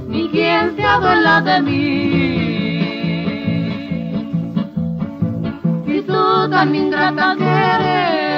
ni 0.07 0.27
quien 0.29 0.75
se 0.75 0.83
aduela 0.83 1.41
de 1.41 1.61
mí. 1.61 1.81
Y 5.85 6.01
tú 6.01 6.49
tan 6.49 6.73
ingrata 6.73 7.35
que 7.37 7.45
eres, 7.75 8.31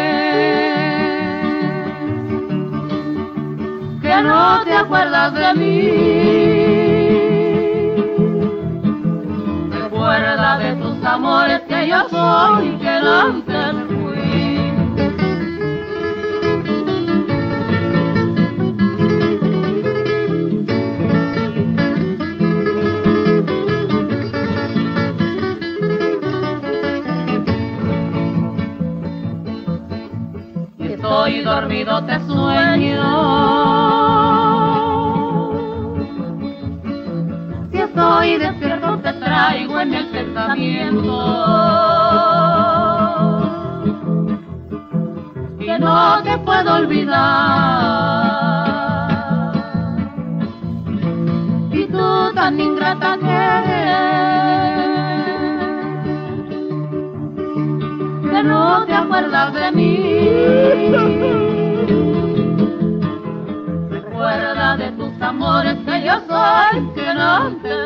que 4.02 4.24
no 4.24 4.64
te 4.66 4.74
acuerdas 4.74 5.34
de 5.34 5.54
mí. 5.54 6.53
Recuerda 10.14 10.58
de 10.60 10.76
tus 10.76 11.04
amores 11.04 11.62
que 11.62 11.88
yo 11.88 12.08
soy, 12.08 12.78
que 12.78 12.88
antes 12.88 13.76
fui. 13.88 14.74
Si 30.78 30.94
estoy 30.94 31.42
dormido 31.42 32.06
te 32.06 32.20
en 39.84 39.94
el 39.94 40.08
pensamiento. 40.08 41.14
Que 45.60 45.78
no 45.78 46.24
te 46.24 46.38
puedo 46.40 46.76
olvidar. 46.76 47.24
Y 51.72 51.86
tú 51.88 52.34
tan 52.34 52.60
ingrata 52.60 53.18
que 53.18 53.32
eres 53.60 53.84
que 58.32 58.44
no 58.44 58.86
te 58.86 58.94
acuerdas 58.94 59.54
de 59.54 59.72
mí. 59.74 59.98
Recuerda 63.90 64.78
de 64.78 64.92
tus 64.94 65.22
amores 65.22 65.78
que 65.86 66.06
yo 66.06 66.14
soy 66.28 66.94
antes 67.20 67.74
fui. 67.74 67.83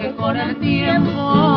Que 0.00 0.14
con 0.16 0.34
el 0.34 0.56
tiempo 0.58 1.49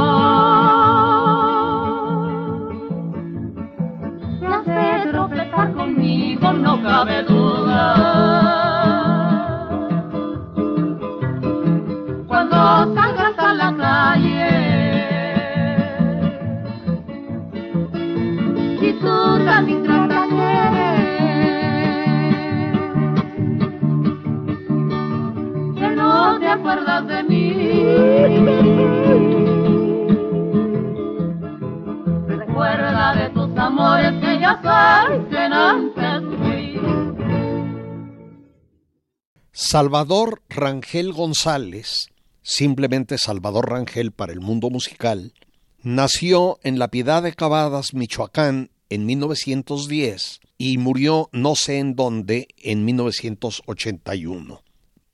Salvador 39.73 40.43
Rangel 40.49 41.13
González, 41.13 42.11
simplemente 42.43 43.17
Salvador 43.17 43.71
Rangel 43.71 44.11
para 44.11 44.31
el 44.31 44.39
mundo 44.39 44.69
musical, 44.69 45.33
nació 45.81 46.59
en 46.61 46.77
La 46.77 46.89
Piedad 46.89 47.23
de 47.23 47.33
Cavadas, 47.33 47.95
Michoacán, 47.95 48.69
en 48.89 49.07
1910 49.07 50.41
y 50.59 50.77
murió 50.77 51.27
no 51.31 51.55
sé 51.55 51.79
en 51.79 51.95
dónde 51.95 52.49
en 52.57 52.85
1981. 52.85 54.61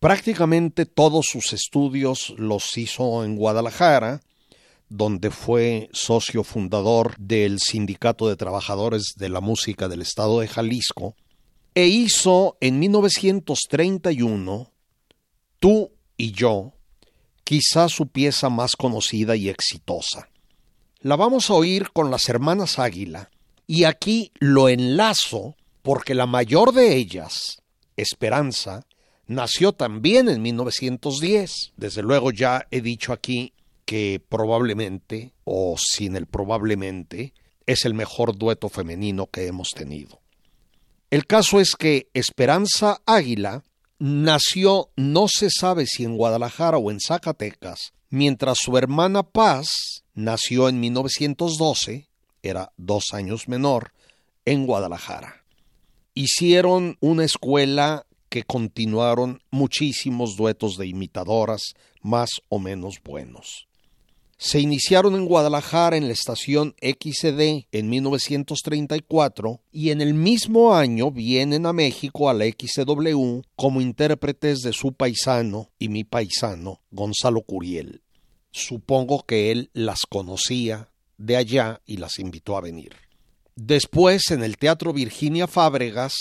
Prácticamente 0.01 0.85
todos 0.85 1.27
sus 1.27 1.53
estudios 1.53 2.33
los 2.37 2.77
hizo 2.77 3.23
en 3.23 3.37
Guadalajara, 3.37 4.19
donde 4.89 5.31
fue 5.31 5.87
socio 5.93 6.43
fundador 6.43 7.15
del 7.17 7.59
Sindicato 7.59 8.27
de 8.27 8.35
Trabajadores 8.35 9.13
de 9.15 9.29
la 9.29 9.39
Música 9.39 9.87
del 9.87 10.01
Estado 10.01 10.41
de 10.41 10.49
Jalisco, 10.49 11.15
e 11.75 11.87
hizo 11.87 12.57
en 12.61 12.79
1931 12.79 14.71
Tú 15.59 15.91
y 16.15 16.31
yo, 16.31 16.73
quizá 17.43 17.89
su 17.89 18.07
pieza 18.07 18.49
más 18.49 18.77
conocida 18.77 19.35
y 19.35 19.49
exitosa. 19.49 20.29
La 21.01 21.17
vamos 21.17 21.49
a 21.49 21.53
oír 21.53 21.91
con 21.91 22.11
las 22.11 22.29
hermanas 22.29 22.79
Águila, 22.79 23.29
y 23.67 23.83
aquí 23.83 24.31
lo 24.39 24.69
enlazo 24.69 25.57
porque 25.81 26.15
la 26.15 26.25
mayor 26.25 26.73
de 26.73 26.95
ellas, 26.95 27.61
Esperanza, 27.97 28.85
nació 29.27 29.73
también 29.73 30.29
en 30.29 30.41
1910. 30.41 31.73
Desde 31.75 32.03
luego 32.03 32.31
ya 32.31 32.67
he 32.71 32.79
dicho 32.79 33.11
aquí 33.11 33.53
que 33.83 34.21
probablemente, 34.29 35.33
o 35.43 35.75
sin 35.77 36.15
el 36.15 36.25
probablemente, 36.25 37.33
es 37.65 37.83
el 37.83 37.93
mejor 37.93 38.37
dueto 38.37 38.69
femenino 38.69 39.27
que 39.27 39.47
hemos 39.47 39.71
tenido. 39.71 40.18
El 41.09 41.25
caso 41.25 41.59
es 41.59 41.75
que 41.75 42.07
Esperanza 42.13 43.01
Águila 43.07 43.63
nació 43.97 44.91
no 44.95 45.27
se 45.27 45.49
sabe 45.49 45.87
si 45.87 46.03
en 46.03 46.15
Guadalajara 46.15 46.77
o 46.77 46.91
en 46.91 46.99
Zacatecas, 46.99 47.93
mientras 48.09 48.59
su 48.61 48.77
hermana 48.77 49.23
Paz 49.23 50.03
nació 50.13 50.69
en 50.69 50.79
1912, 50.79 52.09
era 52.43 52.71
dos 52.77 53.05
años 53.13 53.47
menor, 53.47 53.93
en 54.45 54.67
Guadalajara. 54.67 55.43
Hicieron 56.13 56.97
una 56.99 57.23
escuela 57.23 58.05
que 58.29 58.43
continuaron 58.43 59.41
muchísimos 59.49 60.35
duetos 60.35 60.77
de 60.77 60.87
imitadoras 60.87 61.73
más 62.01 62.29
o 62.49 62.59
menos 62.59 63.01
buenos. 63.03 63.68
Se 64.41 64.61
iniciaron 64.61 65.15
en 65.15 65.25
Guadalajara 65.25 65.97
en 65.97 66.07
la 66.07 66.13
estación 66.13 66.73
XCD 66.81 67.67
en 67.73 67.89
1934 67.89 69.59
y 69.69 69.89
en 69.89 69.99
el 69.99 70.13
mismo 70.13 70.73
año 70.73 71.11
vienen 71.11 71.65
a 71.65 71.73
México 71.73 72.29
a 72.29 72.33
la 72.33 72.45
XCW 72.45 73.41
como 73.57 73.81
intérpretes 73.81 74.61
de 74.61 74.71
su 74.71 74.93
paisano 74.93 75.71
y 75.77 75.89
mi 75.89 76.05
paisano 76.05 76.79
Gonzalo 76.89 77.41
Curiel. 77.41 78.01
Supongo 78.49 79.25
que 79.25 79.51
él 79.51 79.71
las 79.73 80.05
conocía 80.07 80.89
de 81.17 81.35
allá 81.35 81.81
y 81.85 81.97
las 81.97 82.17
invitó 82.17 82.55
a 82.55 82.61
venir. 82.61 82.95
Después 83.57 84.31
en 84.31 84.41
el 84.41 84.57
Teatro 84.57 84.93
Virginia 84.93 85.47
Fábregas 85.47 86.13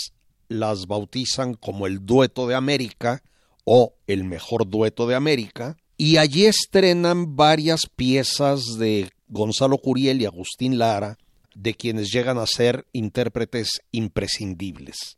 las 0.49 0.87
bautizan 0.87 1.53
como 1.53 1.87
el 1.87 2.05
Dueto 2.05 2.49
de 2.49 2.55
América 2.55 3.23
o 3.63 3.93
el 4.07 4.25
Mejor 4.25 4.67
Dueto 4.67 5.07
de 5.07 5.15
América 5.15 5.77
y 6.01 6.15
allí 6.15 6.45
estrenan 6.45 7.35
varias 7.35 7.81
piezas 7.93 8.77
de 8.79 9.11
Gonzalo 9.27 9.77
Curiel 9.77 10.21
y 10.21 10.25
Agustín 10.25 10.77
Lara, 10.77 11.17
de 11.53 11.73
quienes 11.73 12.09
llegan 12.09 12.37
a 12.37 12.47
ser 12.47 12.87
intérpretes 12.93 13.81
imprescindibles. 13.91 15.17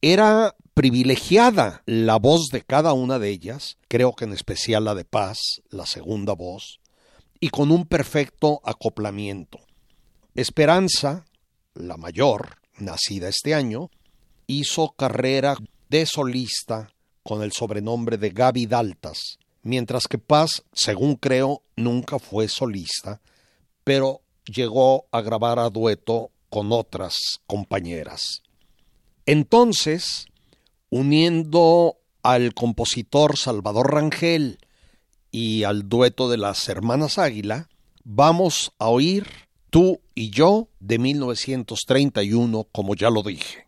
Era 0.00 0.56
privilegiada 0.72 1.82
la 1.84 2.16
voz 2.16 2.46
de 2.50 2.62
cada 2.62 2.94
una 2.94 3.18
de 3.18 3.28
ellas, 3.28 3.76
creo 3.86 4.14
que 4.14 4.24
en 4.24 4.32
especial 4.32 4.84
la 4.86 4.94
de 4.94 5.04
Paz, 5.04 5.60
la 5.68 5.84
segunda 5.84 6.32
voz, 6.32 6.80
y 7.38 7.50
con 7.50 7.70
un 7.70 7.84
perfecto 7.84 8.62
acoplamiento. 8.64 9.58
Esperanza, 10.34 11.26
la 11.74 11.98
mayor, 11.98 12.62
nacida 12.78 13.28
este 13.28 13.52
año, 13.52 13.90
hizo 14.46 14.94
carrera 14.96 15.54
de 15.90 16.06
solista 16.06 16.88
con 17.22 17.42
el 17.42 17.52
sobrenombre 17.52 18.16
de 18.16 18.30
Gaby 18.30 18.64
Daltas, 18.64 19.38
mientras 19.64 20.06
que 20.06 20.18
Paz, 20.18 20.62
según 20.72 21.16
creo, 21.16 21.62
nunca 21.74 22.20
fue 22.20 22.46
solista, 22.46 23.20
pero 23.82 24.20
llegó 24.46 25.06
a 25.10 25.20
grabar 25.20 25.58
a 25.58 25.70
dueto 25.70 26.30
con 26.48 26.70
otras 26.70 27.40
compañeras. 27.48 28.42
Entonces, 29.26 30.26
uniendo 30.90 31.96
al 32.22 32.54
compositor 32.54 33.36
Salvador 33.36 33.92
Rangel 33.92 34.58
y 35.32 35.64
al 35.64 35.88
dueto 35.88 36.30
de 36.30 36.36
las 36.36 36.68
hermanas 36.68 37.18
Águila, 37.18 37.68
vamos 38.04 38.72
a 38.78 38.88
oír 38.88 39.26
Tú 39.74 40.00
y 40.14 40.30
yo 40.30 40.68
de 40.78 41.00
1931, 41.00 42.68
como 42.70 42.94
ya 42.94 43.10
lo 43.10 43.24
dije. 43.24 43.66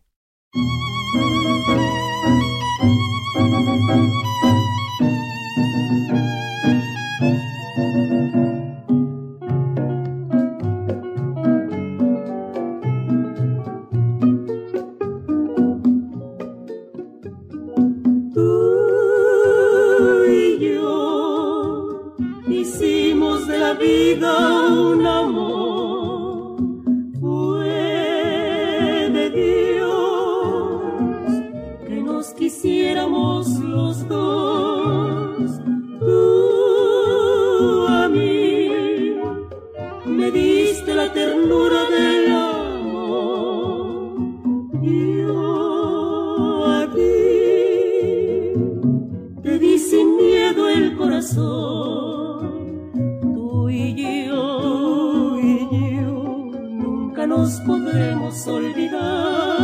Podremos 57.83 58.47
olvidar. 58.47 59.63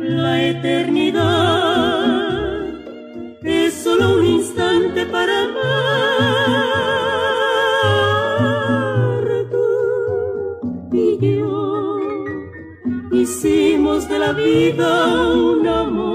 La 0.00 0.42
eternidad 0.42 1.20
es 3.42 3.74
solo 3.74 4.18
un 4.18 4.26
instante 4.26 5.06
para 5.06 5.44
amar. 5.44 5.82
hicimos 13.22 14.08
de 14.08 14.18
la 14.18 14.32
vida 14.32 15.32
un 15.32 15.66
amor. 15.68 16.11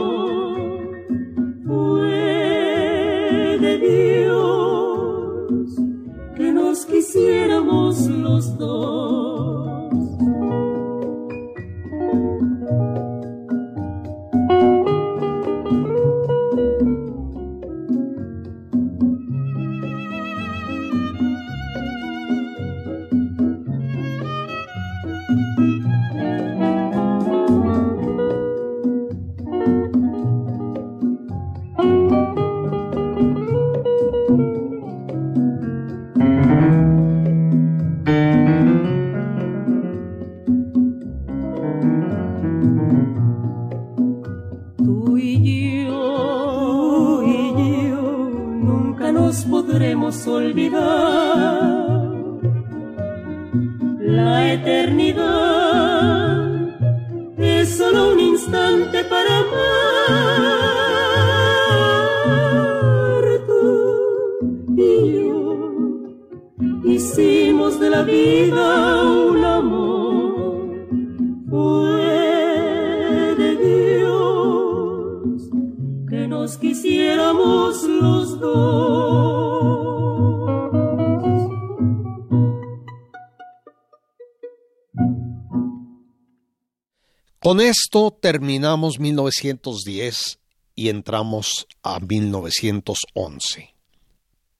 Con 87.39 87.61
esto 87.61 88.17
terminamos 88.19 88.99
1910 88.99 90.39
y 90.73 90.89
entramos 90.89 91.67
a 91.83 91.99
1911. 91.99 93.75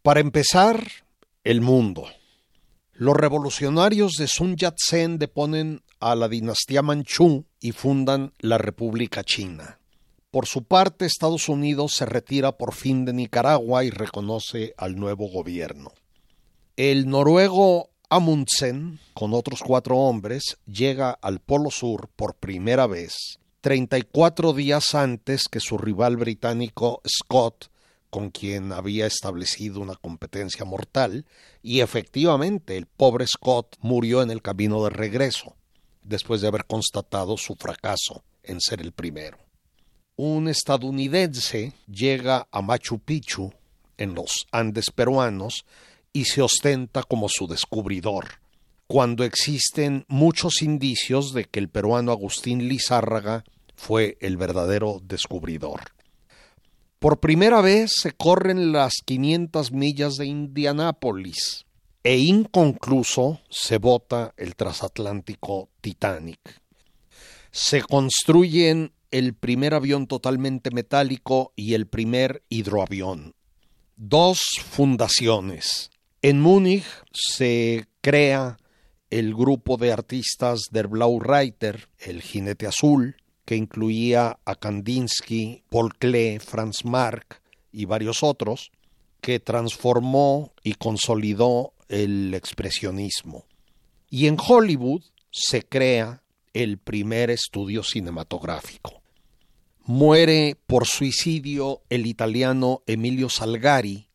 Para 0.03 0.19
empezar, 0.19 0.87
el 1.43 1.61
mundo. 1.61 2.05
Los 2.93 3.15
revolucionarios 3.17 4.13
de 4.13 4.27
Sun 4.27 4.57
Yat-sen 4.57 5.17
deponen 5.17 5.81
a 5.99 6.15
la 6.15 6.29
dinastía 6.29 6.83
Manchú 6.83 7.45
y 7.59 7.71
fundan 7.71 8.33
la 8.39 8.59
República 8.59 9.23
China. 9.23 9.79
Por 10.29 10.45
su 10.45 10.63
parte, 10.63 11.05
Estados 11.05 11.49
Unidos 11.49 11.93
se 11.93 12.05
retira 12.05 12.57
por 12.57 12.75
fin 12.75 13.05
de 13.05 13.13
Nicaragua 13.13 13.85
y 13.85 13.89
reconoce 13.89 14.75
al 14.77 14.97
nuevo 14.97 15.27
gobierno. 15.29 15.93
El 16.75 17.09
noruego 17.09 17.89
Amundsen, 18.09 18.99
con 19.13 19.33
otros 19.33 19.61
cuatro 19.61 19.97
hombres, 19.97 20.57
llega 20.65 21.11
al 21.11 21.39
Polo 21.39 21.69
Sur 21.71 22.09
por 22.15 22.35
primera 22.35 22.87
vez 22.87 23.39
34 23.59 24.53
días 24.53 24.95
antes 24.95 25.49
que 25.51 25.59
su 25.59 25.77
rival 25.77 26.15
británico 26.15 27.01
Scott, 27.05 27.69
con 28.09 28.29
quien 28.29 28.71
había 28.71 29.05
establecido 29.05 29.81
una 29.81 29.95
competencia 29.95 30.63
mortal, 30.63 31.25
y 31.61 31.81
efectivamente 31.81 32.77
el 32.77 32.85
pobre 32.85 33.27
Scott 33.27 33.75
murió 33.81 34.21
en 34.21 34.31
el 34.31 34.41
camino 34.41 34.81
de 34.85 34.91
regreso, 34.91 35.57
después 36.01 36.39
de 36.39 36.47
haber 36.47 36.65
constatado 36.65 37.35
su 37.35 37.55
fracaso 37.55 38.23
en 38.41 38.61
ser 38.61 38.79
el 38.79 38.93
primero. 38.93 39.37
Un 40.15 40.47
estadounidense 40.47 41.73
llega 41.87 42.47
a 42.51 42.61
Machu 42.61 42.99
Picchu, 42.99 43.51
en 43.97 44.15
los 44.15 44.47
Andes 44.51 44.91
peruanos, 44.95 45.65
y 46.17 46.25
se 46.25 46.41
ostenta 46.41 47.03
como 47.03 47.29
su 47.29 47.45
descubridor, 47.45 48.39
cuando 48.87 49.23
existen 49.23 50.03
muchos 50.07 50.63
indicios 50.63 51.31
de 51.31 51.45
que 51.45 51.59
el 51.59 51.69
peruano 51.69 52.11
Agustín 52.11 52.67
Lizárraga 52.67 53.43
fue 53.75 54.17
el 54.19 54.35
verdadero 54.35 54.99
descubridor. 55.03 55.81
Por 56.97 57.19
primera 57.19 57.61
vez 57.61 57.91
se 58.01 58.13
corren 58.13 58.71
las 58.71 58.93
500 59.05 59.71
millas 59.71 60.15
de 60.15 60.25
Indianápolis 60.25 61.67
e 62.03 62.17
inconcluso 62.17 63.39
se 63.51 63.77
bota 63.77 64.33
el 64.37 64.55
transatlántico 64.55 65.69
Titanic. 65.81 66.39
Se 67.51 67.83
construyen 67.83 68.91
el 69.11 69.35
primer 69.35 69.75
avión 69.75 70.07
totalmente 70.07 70.71
metálico 70.71 71.53
y 71.55 71.75
el 71.75 71.85
primer 71.85 72.41
hidroavión. 72.49 73.35
Dos 73.97 74.39
fundaciones, 74.71 75.91
en 76.21 76.41
Múnich 76.41 76.85
se 77.11 77.87
crea 78.01 78.57
el 79.09 79.33
grupo 79.33 79.77
de 79.77 79.91
artistas 79.91 80.61
Der 80.71 80.87
Blau 80.87 81.19
Reiter, 81.19 81.87
el 81.99 82.21
jinete 82.21 82.67
azul, 82.67 83.15
que 83.45 83.55
incluía 83.55 84.39
a 84.43 84.55
Kandinsky, 84.55 85.63
Paul 85.69 85.93
Klee, 85.97 86.39
Franz 86.39 86.83
Marc 86.83 87.41
y 87.71 87.85
varios 87.85 88.23
otros, 88.23 88.71
que 89.21 89.39
transformó 89.39 90.53
y 90.63 90.73
consolidó 90.73 91.73
el 91.87 92.33
expresionismo. 92.33 93.45
Y 94.09 94.27
en 94.27 94.37
Hollywood 94.39 95.03
se 95.31 95.63
crea 95.63 96.23
el 96.53 96.77
primer 96.77 97.29
estudio 97.29 97.83
cinematográfico. 97.83 99.01
Muere 99.83 100.57
por 100.67 100.85
suicidio 100.85 101.81
el 101.89 102.05
italiano 102.05 102.81
Emilio 102.87 103.29
Salgari, 103.29 104.06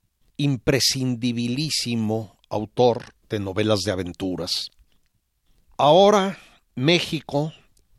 imprescindibilísimo 0.43 2.37
autor 2.49 3.15
de 3.29 3.39
novelas 3.39 3.81
de 3.81 3.93
aventuras. 3.93 4.71
Ahora 5.77 6.39
México, 6.75 7.53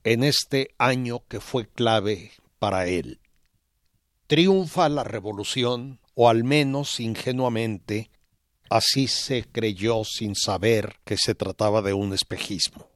en 0.04 0.24
este 0.24 0.70
año 0.78 1.24
que 1.28 1.40
fue 1.40 1.68
clave 1.68 2.32
para 2.60 2.88
él, 2.88 3.20
triunfa 4.28 4.90
la 4.90 5.04
revolución, 5.04 6.00
o 6.16 6.30
al 6.30 6.44
menos 6.44 7.00
ingenuamente, 7.00 8.12
así 8.70 9.08
se 9.08 9.44
creyó 9.44 10.04
sin 10.04 10.36
saber 10.36 10.98
que 11.06 11.18
se 11.18 11.34
trataba 11.36 11.82
de 11.82 11.94
un 11.94 12.14
espejismo. 12.14 12.90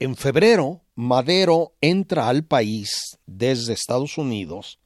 En 0.00 0.16
febrero, 0.16 0.82
Madero 0.94 1.74
entra 1.80 2.28
al 2.28 2.44
país 2.44 3.18
desde 3.26 3.72
Estados 3.72 4.18
Unidos, 4.18 4.78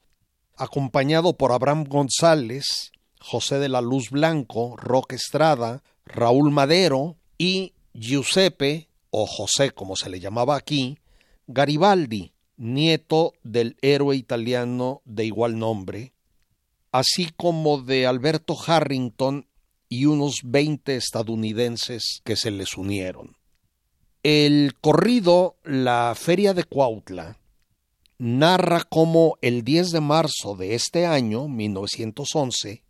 acompañado 0.55 1.37
por 1.37 1.51
Abraham 1.51 1.85
González, 1.85 2.92
José 3.25 3.57
de 3.57 3.69
la 3.69 3.79
Luz 3.79 4.09
Blanco, 4.09 4.75
Roque 4.75 5.15
Estrada, 5.15 5.81
Raúl 6.05 6.51
Madero 6.51 7.15
y 7.37 7.71
Giuseppe, 7.93 8.89
o 9.11 9.25
José 9.25 9.71
como 9.71 9.95
se 9.95 10.09
le 10.09 10.19
llamaba 10.19 10.57
aquí, 10.57 10.97
Garibaldi, 11.47 12.33
nieto 12.57 13.31
del 13.41 13.77
héroe 13.81 14.17
italiano 14.17 15.01
de 15.05 15.23
igual 15.23 15.57
nombre, 15.57 16.11
así 16.91 17.31
como 17.37 17.81
de 17.81 18.05
Alberto 18.07 18.57
Harrington 18.67 19.47
y 19.87 20.05
unos 20.05 20.41
veinte 20.43 20.97
estadounidenses 20.97 22.19
que 22.25 22.35
se 22.35 22.51
les 22.51 22.75
unieron. 22.77 23.37
El 24.21 24.73
corrido 24.81 25.55
La 25.63 26.13
Feria 26.17 26.53
de 26.53 26.65
Cuautla 26.65 27.39
narra 28.17 28.83
cómo 28.83 29.37
el 29.41 29.63
10 29.63 29.91
de 29.91 30.01
marzo 30.01 30.57
de 30.57 30.75
este 30.75 31.05
año, 31.05 31.47
1911, 31.47 32.83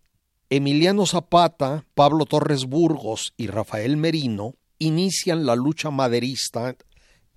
Emiliano 0.55 1.07
Zapata, 1.07 1.83
Pablo 1.95 2.27
Torres 2.27 2.65
Burgos 2.65 3.33
y 3.37 3.47
Rafael 3.47 3.97
Merino 3.97 4.53
inician 4.77 5.47
la 5.47 5.55
lucha 5.55 5.89
maderista 5.89 6.75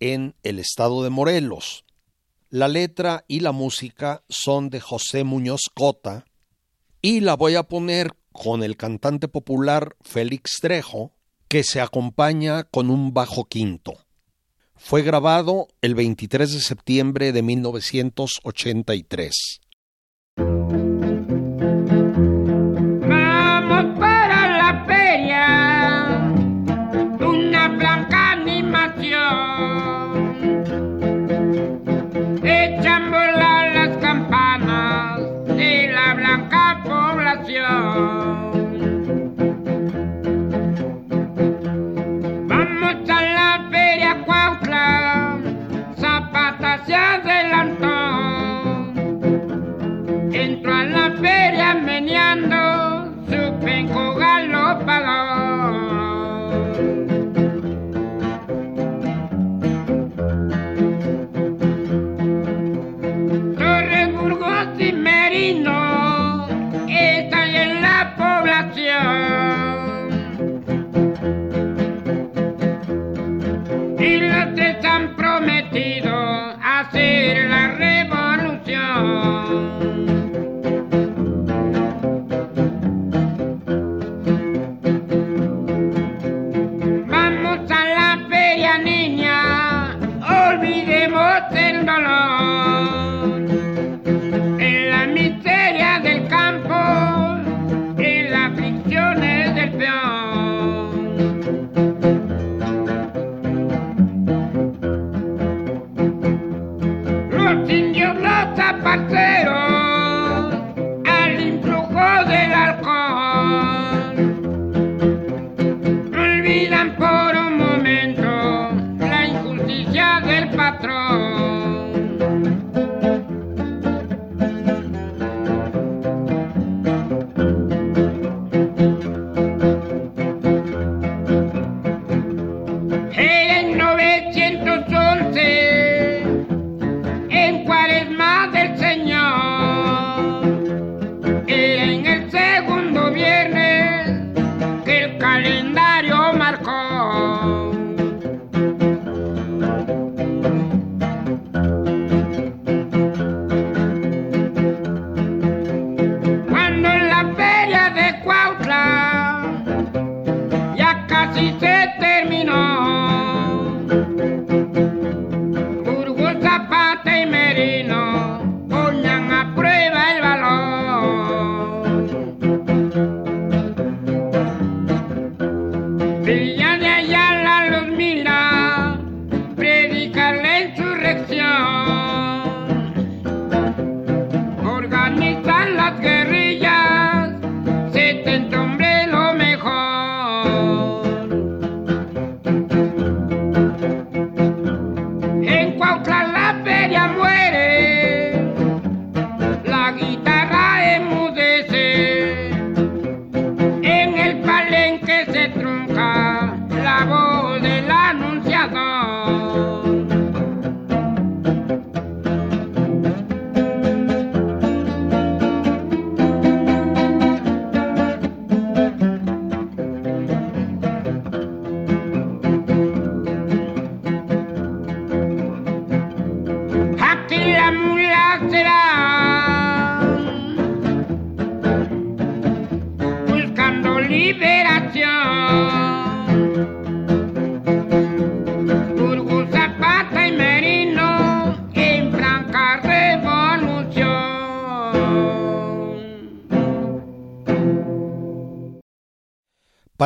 en 0.00 0.34
el 0.42 0.58
estado 0.58 1.02
de 1.02 1.08
Morelos. 1.08 1.86
La 2.50 2.68
letra 2.68 3.24
y 3.26 3.40
la 3.40 3.52
música 3.52 4.22
son 4.28 4.68
de 4.68 4.80
José 4.80 5.24
Muñoz 5.24 5.62
Cota 5.72 6.26
y 7.00 7.20
la 7.20 7.36
voy 7.36 7.54
a 7.54 7.62
poner 7.62 8.12
con 8.32 8.62
el 8.62 8.76
cantante 8.76 9.28
popular 9.28 9.96
Félix 10.02 10.58
Trejo, 10.60 11.14
que 11.48 11.64
se 11.64 11.80
acompaña 11.80 12.64
con 12.64 12.90
un 12.90 13.14
bajo 13.14 13.46
quinto. 13.46 13.94
Fue 14.74 15.00
grabado 15.00 15.68
el 15.80 15.94
23 15.94 16.52
de 16.52 16.60
septiembre 16.60 17.32
de 17.32 17.40
1983. 17.40 19.62
La 36.06 36.14
blanca 36.14 36.80
población. 36.84 37.66
Vamos 42.46 43.10
a 43.10 43.22
la 43.38 43.68
feria 43.72 44.22
Cuautla, 44.24 45.38
Zapata 45.96 46.84
se 46.86 46.94
adelantó. 46.94 47.96
Entró 50.32 50.74
a 50.74 50.84
la 50.84 51.10
feria 51.20 51.74
meneando 51.74 52.56
su 53.28 53.40
penco 53.64 54.14
galopador. 54.14 55.25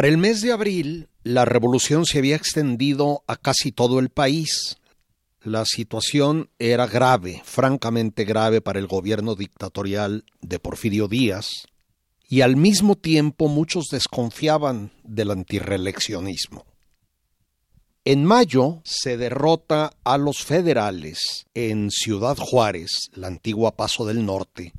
Para 0.00 0.08
el 0.08 0.16
mes 0.16 0.40
de 0.40 0.50
abril, 0.50 1.10
la 1.24 1.44
revolución 1.44 2.06
se 2.06 2.16
había 2.16 2.34
extendido 2.34 3.22
a 3.26 3.36
casi 3.36 3.70
todo 3.70 3.98
el 3.98 4.08
país. 4.08 4.78
La 5.42 5.66
situación 5.66 6.48
era 6.58 6.86
grave, 6.86 7.42
francamente 7.44 8.24
grave 8.24 8.62
para 8.62 8.78
el 8.78 8.86
gobierno 8.86 9.34
dictatorial 9.34 10.24
de 10.40 10.58
Porfirio 10.58 11.06
Díaz, 11.06 11.66
y 12.26 12.40
al 12.40 12.56
mismo 12.56 12.96
tiempo 12.96 13.48
muchos 13.48 13.88
desconfiaban 13.92 14.90
del 15.04 15.32
antirreeleccionismo. 15.32 16.64
En 18.06 18.24
mayo 18.24 18.80
se 18.86 19.18
derrota 19.18 19.92
a 20.02 20.16
los 20.16 20.42
federales 20.42 21.44
en 21.52 21.90
Ciudad 21.90 22.38
Juárez, 22.38 23.10
la 23.12 23.26
antigua 23.26 23.76
Paso 23.76 24.06
del 24.06 24.24
Norte. 24.24 24.72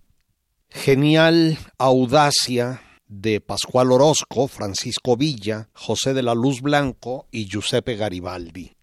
Genial 0.71 1.59
audacia 1.77 2.81
de 3.11 3.41
Pascual 3.41 3.91
Orozco, 3.91 4.47
Francisco 4.47 5.17
Villa, 5.17 5.69
José 5.73 6.13
de 6.13 6.23
la 6.23 6.33
Luz 6.33 6.61
Blanco 6.61 7.27
y 7.29 7.45
Giuseppe 7.45 7.97
Garibaldi, 7.97 8.77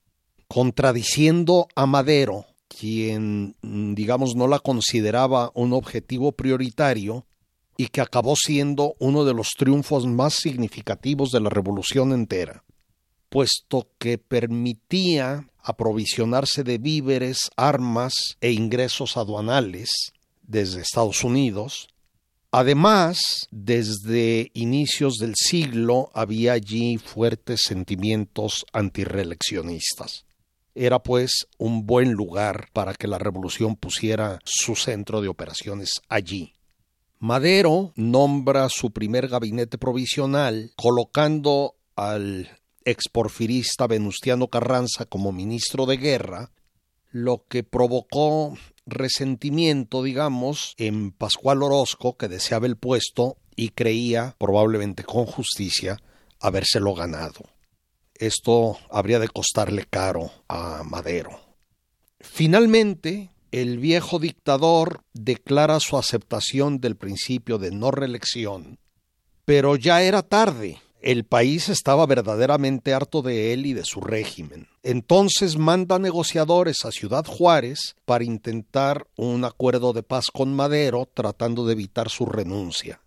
contradiciendo 0.47 1.67
a 1.75 1.87
Madero, 1.87 2.45
quien, 2.69 3.57
digamos, 3.63 4.37
no 4.37 4.47
la 4.47 4.59
consideraba 4.59 5.51
un 5.55 5.73
objetivo 5.73 6.33
prioritario 6.33 7.25
y 7.79 7.87
que 7.87 8.03
acabó 8.03 8.37
siendo 8.37 8.97
uno 8.99 9.25
de 9.25 9.33
los 9.33 9.49
triunfos 9.57 10.07
más 10.07 10.35
significativos 10.35 11.31
de 11.31 11.41
la 11.41 11.49
revolución 11.49 12.13
entera, 12.13 12.65
puesto 13.31 13.89
que 13.99 14.19
permitía 14.19 15.49
aprovisionarse 15.63 16.65
de 16.65 16.77
víveres, 16.77 17.51
armas 17.57 18.13
e 18.43 18.53
ingresos 18.53 19.17
aduanales 19.17 19.89
desde 20.43 20.83
Estados 20.83 21.25
Unidos, 21.25 21.89
Además, 22.51 23.49
desde 23.51 24.51
inicios 24.55 25.17
del 25.17 25.35
siglo 25.37 26.11
había 26.15 26.55
allí 26.55 26.97
fuertes 26.97 27.61
sentimientos 27.63 28.65
antireeleccionistas. 28.73 30.25
Era 30.75 31.03
pues 31.03 31.47
un 31.59 31.85
buen 31.85 32.13
lugar 32.13 32.69
para 32.73 32.95
que 32.95 33.07
la 33.07 33.19
revolución 33.19 33.77
pusiera 33.77 34.39
su 34.45 34.77
centro 34.77 35.21
de 35.21 35.29
operaciones 35.29 36.01
allí. 36.09 36.55
Madero 37.19 37.93
nombra 37.97 38.69
su 38.71 38.93
primer 38.93 39.29
gabinete 39.29 39.77
provisional 39.77 40.71
colocando 40.77 41.75
al 41.97 42.49
exporfirista 42.85 43.87
Venustiano 43.87 44.49
Carranza 44.49 45.05
como 45.05 45.33
ministro 45.33 45.85
de 45.85 45.99
guerra, 45.99 46.53
lo 47.11 47.45
que 47.49 47.63
provocó 47.63 48.57
resentimiento, 48.89 50.03
digamos, 50.03 50.75
en 50.77 51.11
Pascual 51.13 51.63
Orozco, 51.63 52.17
que 52.17 52.29
deseaba 52.29 52.67
el 52.67 52.77
puesto 52.77 53.37
y 53.57 53.71
creía, 53.71 54.35
probablemente 54.39 55.05
con 55.05 55.27
justicia, 55.27 55.99
habérselo 56.41 56.95
ganado. 56.95 57.41
Esto 58.15 58.79
habría 58.91 59.19
de 59.19 59.29
costarle 59.29 59.85
caro 59.85 60.31
a 60.49 60.83
Madero. 60.85 61.41
Finalmente, 62.21 63.31
el 63.53 63.79
viejo 63.79 64.19
dictador 64.19 65.03
declara 65.13 65.81
su 65.81 65.97
aceptación 65.97 66.81
del 66.81 66.97
principio 66.97 67.59
de 67.59 67.71
no 67.71 67.91
reelección, 67.91 68.79
pero 69.45 69.77
ya 69.77 70.03
era 70.03 70.23
tarde 70.23 70.81
el 71.01 71.25
país 71.25 71.69
estaba 71.69 72.07
verdaderamente 72.07 72.93
harto 72.93 73.23
de 73.23 73.53
él 73.53 73.67
y 73.67 73.73
de 73.73 73.85
su 73.85 74.01
régimen. 74.01 74.69
Entonces 74.83 75.57
manda 75.57 75.99
negociadores 75.99 76.85
a 76.85 76.91
Ciudad 76.91 77.25
Juárez 77.25 77.97
para 78.05 78.25
intentar 78.25 79.07
un 79.17 79.45
acuerdo 79.45 79.93
de 79.93 80.03
paz 80.03 80.27
con 80.33 80.55
Madero, 80.55 81.09
tratando 81.13 81.67
de 81.67 81.73
evitar 81.73 82.09
su 82.09 82.27
renuncia. 82.27 83.01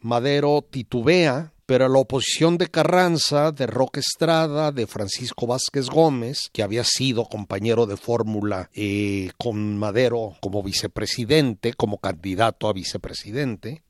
Madero 0.00 0.66
titubea, 0.70 1.54
pero 1.66 1.88
la 1.88 1.98
oposición 1.98 2.58
de 2.58 2.68
Carranza, 2.68 3.52
de 3.52 3.66
Roque 3.66 4.00
Estrada, 4.00 4.70
de 4.70 4.86
Francisco 4.86 5.46
Vázquez 5.46 5.88
Gómez, 5.88 6.50
que 6.52 6.62
había 6.62 6.84
sido 6.84 7.24
compañero 7.24 7.86
de 7.86 7.96
fórmula 7.96 8.68
eh, 8.74 9.30
con 9.38 9.78
Madero 9.78 10.36
como 10.42 10.62
vicepresidente, 10.62 11.72
como 11.72 11.98
candidato 11.98 12.68
a 12.68 12.74
vicepresidente, 12.74 13.82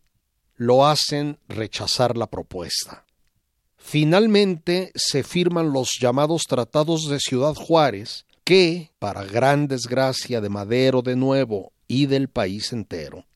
lo 0.54 0.86
hacen 0.86 1.40
rechazar 1.48 2.16
la 2.16 2.28
propuesta. 2.28 3.03
Finalmente 3.86 4.90
se 4.94 5.22
firman 5.22 5.70
los 5.70 5.98
llamados 6.00 6.44
Tratados 6.48 7.06
de 7.06 7.20
Ciudad 7.20 7.54
Juárez, 7.54 8.24
que, 8.42 8.90
para 8.98 9.24
gran 9.24 9.68
desgracia 9.68 10.40
de 10.40 10.48
Madero 10.48 11.02
de 11.02 11.16
nuevo 11.16 11.70
y 11.86 12.06
del 12.06 12.28
país 12.28 12.72
entero, 12.72 13.26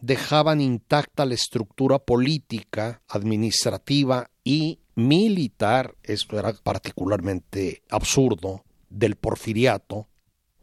dejaban 0.00 0.60
intacta 0.60 1.26
la 1.26 1.34
estructura 1.34 1.98
política, 1.98 3.02
administrativa 3.08 4.30
y 4.44 4.78
militar, 4.94 5.96
esto 6.04 6.38
era 6.38 6.52
particularmente 6.52 7.82
absurdo, 7.90 8.64
del 8.88 9.16
porfiriato, 9.16 10.06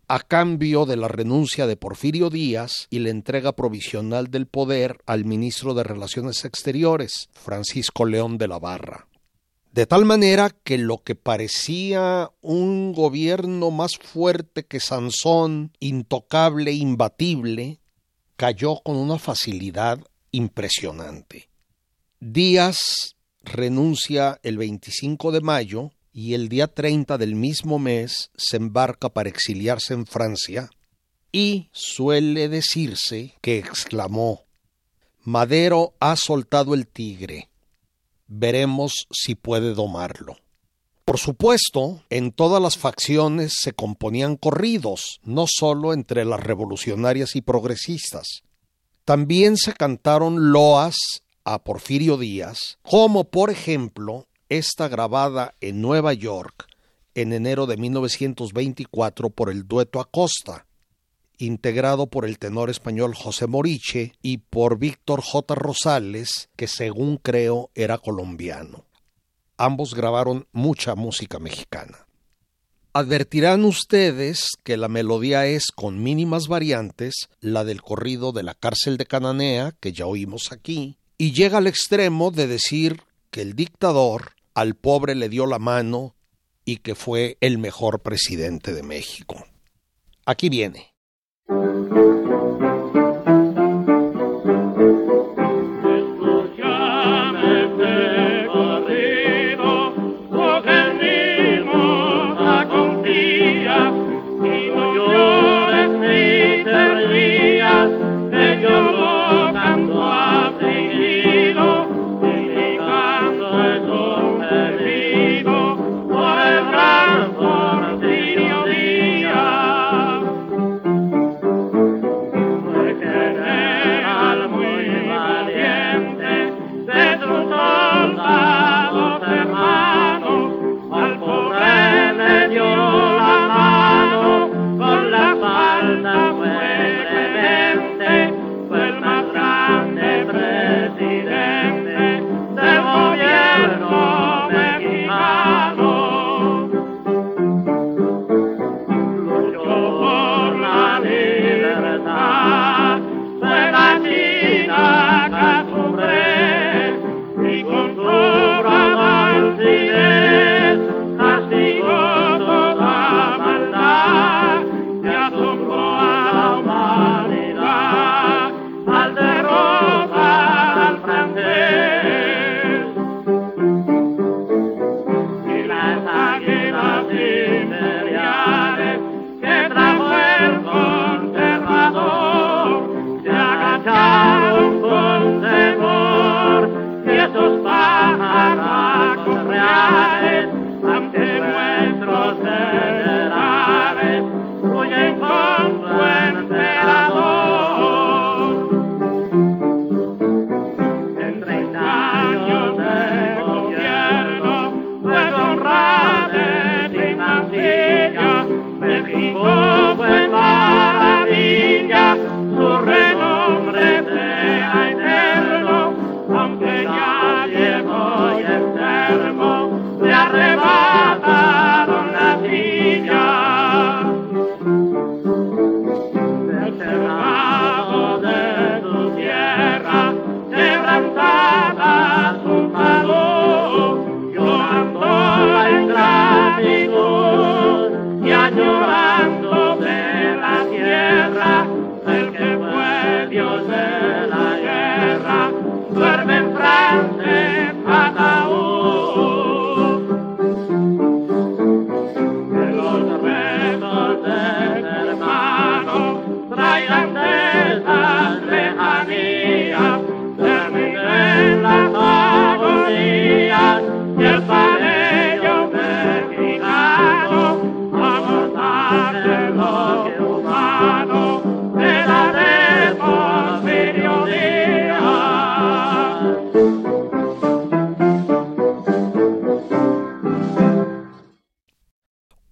a 0.07 0.21
cambio 0.21 0.85
de 0.85 0.95
la 0.95 1.09
renuncia 1.09 1.67
de 1.67 1.75
Porfirio 1.75 2.29
Díaz 2.29 2.87
y 2.89 2.99
la 2.99 3.09
entrega 3.09 3.51
provisional 3.51 4.31
del 4.31 4.47
poder 4.47 4.97
al 5.05 5.25
ministro 5.25 5.73
de 5.73 5.83
Relaciones 5.83 6.45
Exteriores, 6.45 7.29
Francisco 7.33 8.05
León 8.05 8.37
de 8.37 8.47
la 8.47 8.59
Barra. 8.59 9.07
De 9.75 9.85
tal 9.85 10.05
manera 10.05 10.51
que 10.63 10.77
lo 10.77 11.03
que 11.03 11.15
parecía 11.15 12.31
un 12.39 12.93
gobierno 12.93 13.71
más 13.71 13.97
fuerte 14.01 14.65
que 14.65 14.79
Sansón, 14.79 15.73
intocable, 15.81 16.71
imbatible, 16.71 17.81
cayó 18.37 18.79
con 18.85 18.95
una 18.95 19.19
facilidad 19.19 19.99
impresionante. 20.31 21.49
Díaz 22.21 23.17
renuncia 23.43 24.39
el 24.43 24.57
25 24.59 25.33
de 25.33 25.41
mayo 25.41 25.91
y 26.13 26.35
el 26.35 26.47
día 26.47 26.67
30 26.67 27.17
del 27.17 27.35
mismo 27.35 27.77
mes 27.77 28.31
se 28.37 28.55
embarca 28.55 29.09
para 29.09 29.27
exiliarse 29.27 29.93
en 29.93 30.05
Francia 30.05 30.69
y 31.33 31.67
suele 31.73 32.47
decirse 32.47 33.33
que 33.41 33.57
exclamó 33.57 34.45
Madero 35.25 35.95
ha 35.99 36.15
soltado 36.15 36.75
el 36.75 36.87
tigre 36.87 37.49
veremos 38.27 39.07
si 39.11 39.35
puede 39.35 39.73
domarlo. 39.73 40.37
Por 41.05 41.19
supuesto, 41.19 42.03
en 42.09 42.31
todas 42.31 42.61
las 42.61 42.77
facciones 42.77 43.53
se 43.61 43.73
componían 43.73 44.37
corridos, 44.37 45.19
no 45.23 45.45
solo 45.47 45.93
entre 45.93 46.25
las 46.25 46.39
revolucionarias 46.39 47.35
y 47.35 47.41
progresistas. 47.41 48.41
También 49.03 49.55
se 49.55 49.73
cantaron 49.73 50.51
loas 50.51 50.95
a 51.43 51.63
Porfirio 51.63 52.17
Díaz, 52.17 52.79
como 52.81 53.25
por 53.25 53.51
ejemplo 53.51 54.27
esta 54.49 54.87
grabada 54.87 55.53
en 55.61 55.81
Nueva 55.81 56.13
York 56.13 56.67
en 57.15 57.31
enero 57.31 57.65
de 57.65 57.77
1924 57.77 59.29
por 59.29 59.49
el 59.49 59.67
dueto 59.67 59.99
Acosta, 59.99 60.64
integrado 61.37 62.07
por 62.07 62.25
el 62.25 62.39
tenor 62.39 62.69
español 62.69 63.15
José 63.15 63.47
Moriche 63.47 64.13
y 64.21 64.37
por 64.37 64.77
Víctor 64.77 65.21
J. 65.21 65.55
Rosales, 65.55 66.49
que 66.55 66.67
según 66.67 67.17
creo 67.17 67.71
era 67.75 67.97
colombiano. 67.97 68.85
Ambos 69.57 69.93
grabaron 69.93 70.47
mucha 70.51 70.95
música 70.95 71.39
mexicana. 71.39 72.05
Advertirán 72.93 73.65
ustedes 73.65 74.47
que 74.63 74.77
la 74.77 74.87
melodía 74.87 75.47
es 75.47 75.65
con 75.75 76.01
mínimas 76.01 76.47
variantes 76.47 77.27
la 77.41 77.65
del 77.65 77.81
corrido 77.81 78.31
de 78.31 78.43
la 78.43 78.53
cárcel 78.53 78.97
de 78.97 79.05
Cananea, 79.05 79.73
que 79.79 79.91
ya 79.91 80.05
oímos 80.05 80.51
aquí, 80.51 80.97
y 81.17 81.33
llega 81.33 81.57
al 81.57 81.67
extremo 81.67 82.31
de 82.31 82.47
decir 82.47 83.01
que 83.31 83.41
el 83.41 83.53
dictador 83.53 84.31
al 84.53 84.75
pobre 84.75 85.13
le 85.15 85.27
dio 85.27 85.45
la 85.45 85.59
mano 85.59 86.15
y 86.63 86.77
que 86.77 86.95
fue 86.95 87.37
el 87.41 87.57
mejor 87.57 88.01
presidente 88.01 88.73
de 88.73 88.83
México. 88.83 89.45
Aquí 90.25 90.49
viene. 90.49 90.94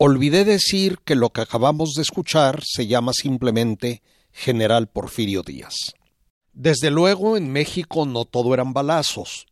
Olvidé 0.05 0.43
decir 0.43 0.97
que 1.05 1.15
lo 1.15 1.29
que 1.29 1.39
acabamos 1.39 1.93
de 1.93 2.01
escuchar 2.01 2.61
se 2.65 2.87
llama 2.87 3.13
simplemente 3.13 4.03
General 4.33 4.89
Porfirio 4.89 5.43
Díaz. 5.43 5.75
Desde 6.51 6.91
luego, 6.91 7.37
en 7.37 7.49
México 7.53 8.05
no 8.05 8.25
todo 8.25 8.53
eran 8.53 8.73
balazos. 8.73 9.45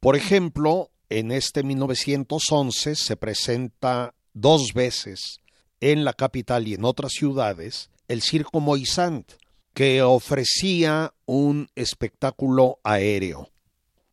Por 0.00 0.16
ejemplo, 0.16 0.90
en 1.10 1.30
este 1.30 1.62
1911 1.62 2.94
se 2.94 3.16
presenta 3.18 4.14
dos 4.32 4.72
veces 4.72 5.40
en 5.80 6.06
la 6.06 6.14
capital 6.14 6.66
y 6.68 6.72
en 6.72 6.86
otras 6.86 7.12
ciudades 7.12 7.90
el 8.08 8.22
Circo 8.22 8.60
Moisant, 8.60 9.30
que 9.74 10.00
ofrecía 10.00 11.12
un 11.26 11.68
espectáculo 11.74 12.78
aéreo. 12.82 13.50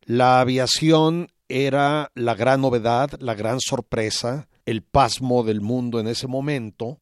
La 0.02 0.40
aviación 0.40 1.32
era 1.48 2.12
la 2.14 2.34
gran 2.34 2.60
novedad, 2.60 3.12
la 3.18 3.34
gran 3.34 3.60
sorpresa, 3.60 4.49
el 4.70 4.82
pasmo 4.82 5.42
del 5.42 5.60
mundo 5.60 5.98
en 5.98 6.06
ese 6.06 6.26
momento, 6.26 7.00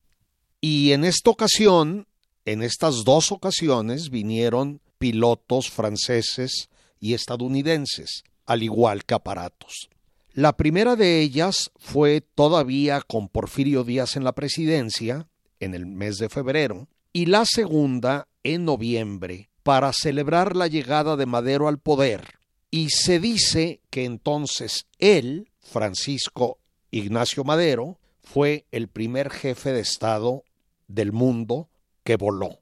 y 0.60 0.92
en 0.92 1.04
esta 1.04 1.30
ocasión, 1.30 2.06
en 2.44 2.62
estas 2.62 3.04
dos 3.04 3.30
ocasiones, 3.30 4.10
vinieron 4.10 4.80
pilotos 4.98 5.70
franceses 5.70 6.70
y 6.98 7.14
estadounidenses, 7.14 8.24
al 8.46 8.62
igual 8.62 9.04
que 9.04 9.14
aparatos. 9.14 9.88
La 10.32 10.56
primera 10.56 10.96
de 10.96 11.20
ellas 11.20 11.70
fue 11.76 12.20
todavía 12.20 13.02
con 13.02 13.28
Porfirio 13.28 13.84
Díaz 13.84 14.16
en 14.16 14.24
la 14.24 14.32
presidencia, 14.32 15.28
en 15.60 15.74
el 15.74 15.86
mes 15.86 16.16
de 16.16 16.28
febrero, 16.28 16.88
y 17.12 17.26
la 17.26 17.44
segunda 17.44 18.28
en 18.44 18.64
noviembre, 18.64 19.50
para 19.62 19.92
celebrar 19.92 20.56
la 20.56 20.68
llegada 20.68 21.16
de 21.16 21.26
Madero 21.26 21.68
al 21.68 21.78
poder. 21.78 22.38
Y 22.70 22.90
se 22.90 23.20
dice 23.20 23.80
que 23.90 24.04
entonces 24.04 24.86
él, 24.98 25.50
Francisco 25.60 26.58
Ignacio 26.90 27.44
Madero, 27.44 27.98
fue 28.22 28.66
el 28.72 28.88
primer 28.88 29.30
jefe 29.30 29.72
de 29.72 29.80
Estado 29.80 30.44
del 30.86 31.12
mundo 31.12 31.68
que 32.04 32.16
voló. 32.16 32.60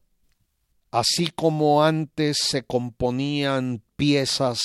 Así 0.90 1.28
como 1.28 1.84
antes 1.84 2.38
se 2.40 2.62
componían 2.62 3.82
piezas 3.96 4.60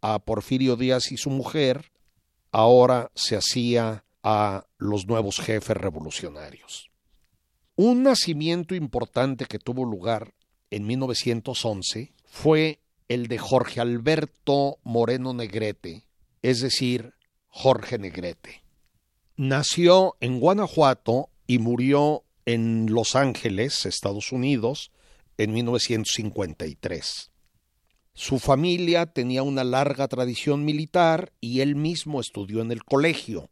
a 0.00 0.18
Porfirio 0.18 0.76
Díaz 0.76 1.12
y 1.12 1.16
su 1.16 1.30
mujer, 1.30 1.92
ahora 2.52 3.10
se 3.14 3.36
hacía 3.36 4.04
a 4.22 4.66
los 4.78 5.06
nuevos 5.06 5.40
jefes 5.40 5.76
revolucionarios. 5.76 6.90
Un 7.76 8.02
nacimiento 8.02 8.74
importante 8.74 9.44
que 9.44 9.58
tuvo 9.58 9.84
lugar 9.84 10.34
en 10.70 10.86
1911 10.86 12.12
fue 12.24 12.80
el 13.08 13.28
de 13.28 13.38
Jorge 13.38 13.80
Alberto 13.80 14.78
Moreno 14.82 15.32
Negrete, 15.32 16.06
es 16.42 16.60
decir, 16.60 17.14
Jorge 17.48 17.98
Negrete. 17.98 18.65
Nació 19.38 20.16
en 20.20 20.40
Guanajuato 20.40 21.28
y 21.46 21.58
murió 21.58 22.24
en 22.46 22.86
Los 22.88 23.14
Ángeles, 23.14 23.84
Estados 23.84 24.32
Unidos, 24.32 24.90
en 25.36 25.52
1953. 25.52 27.30
Su 28.14 28.38
familia 28.38 29.04
tenía 29.04 29.42
una 29.42 29.62
larga 29.62 30.08
tradición 30.08 30.64
militar 30.64 31.34
y 31.38 31.60
él 31.60 31.76
mismo 31.76 32.22
estudió 32.22 32.62
en 32.62 32.72
el 32.72 32.82
colegio. 32.82 33.50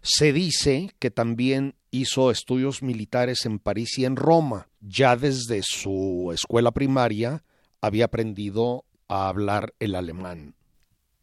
Se 0.00 0.32
dice 0.32 0.94
que 0.98 1.10
también 1.10 1.74
hizo 1.90 2.30
estudios 2.30 2.82
militares 2.82 3.44
en 3.44 3.58
París 3.58 3.98
y 3.98 4.06
en 4.06 4.16
Roma. 4.16 4.70
Ya 4.80 5.16
desde 5.16 5.60
su 5.62 6.30
escuela 6.32 6.70
primaria 6.70 7.44
había 7.82 8.06
aprendido 8.06 8.86
a 9.06 9.28
hablar 9.28 9.74
el 9.80 9.96
alemán. 9.96 10.54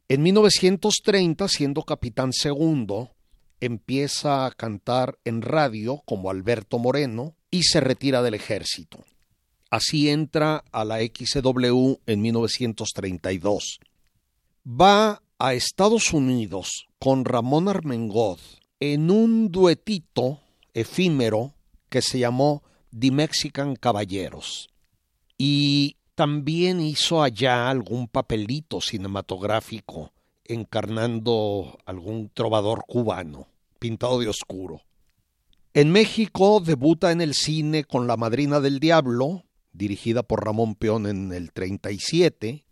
En 0.08 0.22
1930, 0.22 1.48
siendo 1.48 1.82
capitán 1.82 2.32
segundo, 2.32 3.13
empieza 3.66 4.46
a 4.46 4.52
cantar 4.52 5.18
en 5.24 5.42
radio 5.42 6.02
como 6.06 6.30
Alberto 6.30 6.80
Moreno 6.80 7.36
y 7.50 7.64
se 7.64 7.80
retira 7.80 8.22
del 8.22 8.34
ejército. 8.34 9.00
Así 9.70 10.10
entra 10.10 10.66
a 10.72 10.84
la 10.84 11.00
XW 11.00 11.94
en 12.06 12.22
1932. 12.22 13.80
Va 14.68 15.22
a 15.40 15.54
Estados 15.54 16.12
Unidos 16.12 16.88
con 17.00 17.24
Ramón 17.24 17.70
Armengod 17.70 18.40
en 18.82 19.10
un 19.10 19.50
duetito 19.50 20.42
efímero 20.74 21.54
que 21.88 22.02
se 22.02 22.20
llamó 22.20 22.64
The 22.98 23.12
Mexican 23.12 23.76
Caballeros. 23.78 24.68
Y 25.38 25.96
también 26.16 26.82
hizo 26.82 27.24
allá 27.24 27.70
algún 27.70 28.08
papelito 28.08 28.82
cinematográfico 28.82 30.12
encarnando 30.46 31.80
algún 31.86 32.30
trovador 32.30 32.84
cubano, 32.86 33.48
pintado 33.84 34.18
de 34.20 34.30
oscuro. 34.30 34.82
En 35.74 35.92
México 35.92 36.62
debuta 36.62 37.12
en 37.12 37.20
el 37.20 37.34
cine 37.34 37.84
con 37.84 38.08
La 38.08 38.16
Madrina 38.16 38.62
del 38.62 38.80
Diablo, 38.80 39.44
dirigida 39.74 40.24
por 40.24 40.46
Ramón 40.46 40.76
Peón 40.76 41.06
en 41.06 41.34
el 41.34 41.52
37, 41.52 42.66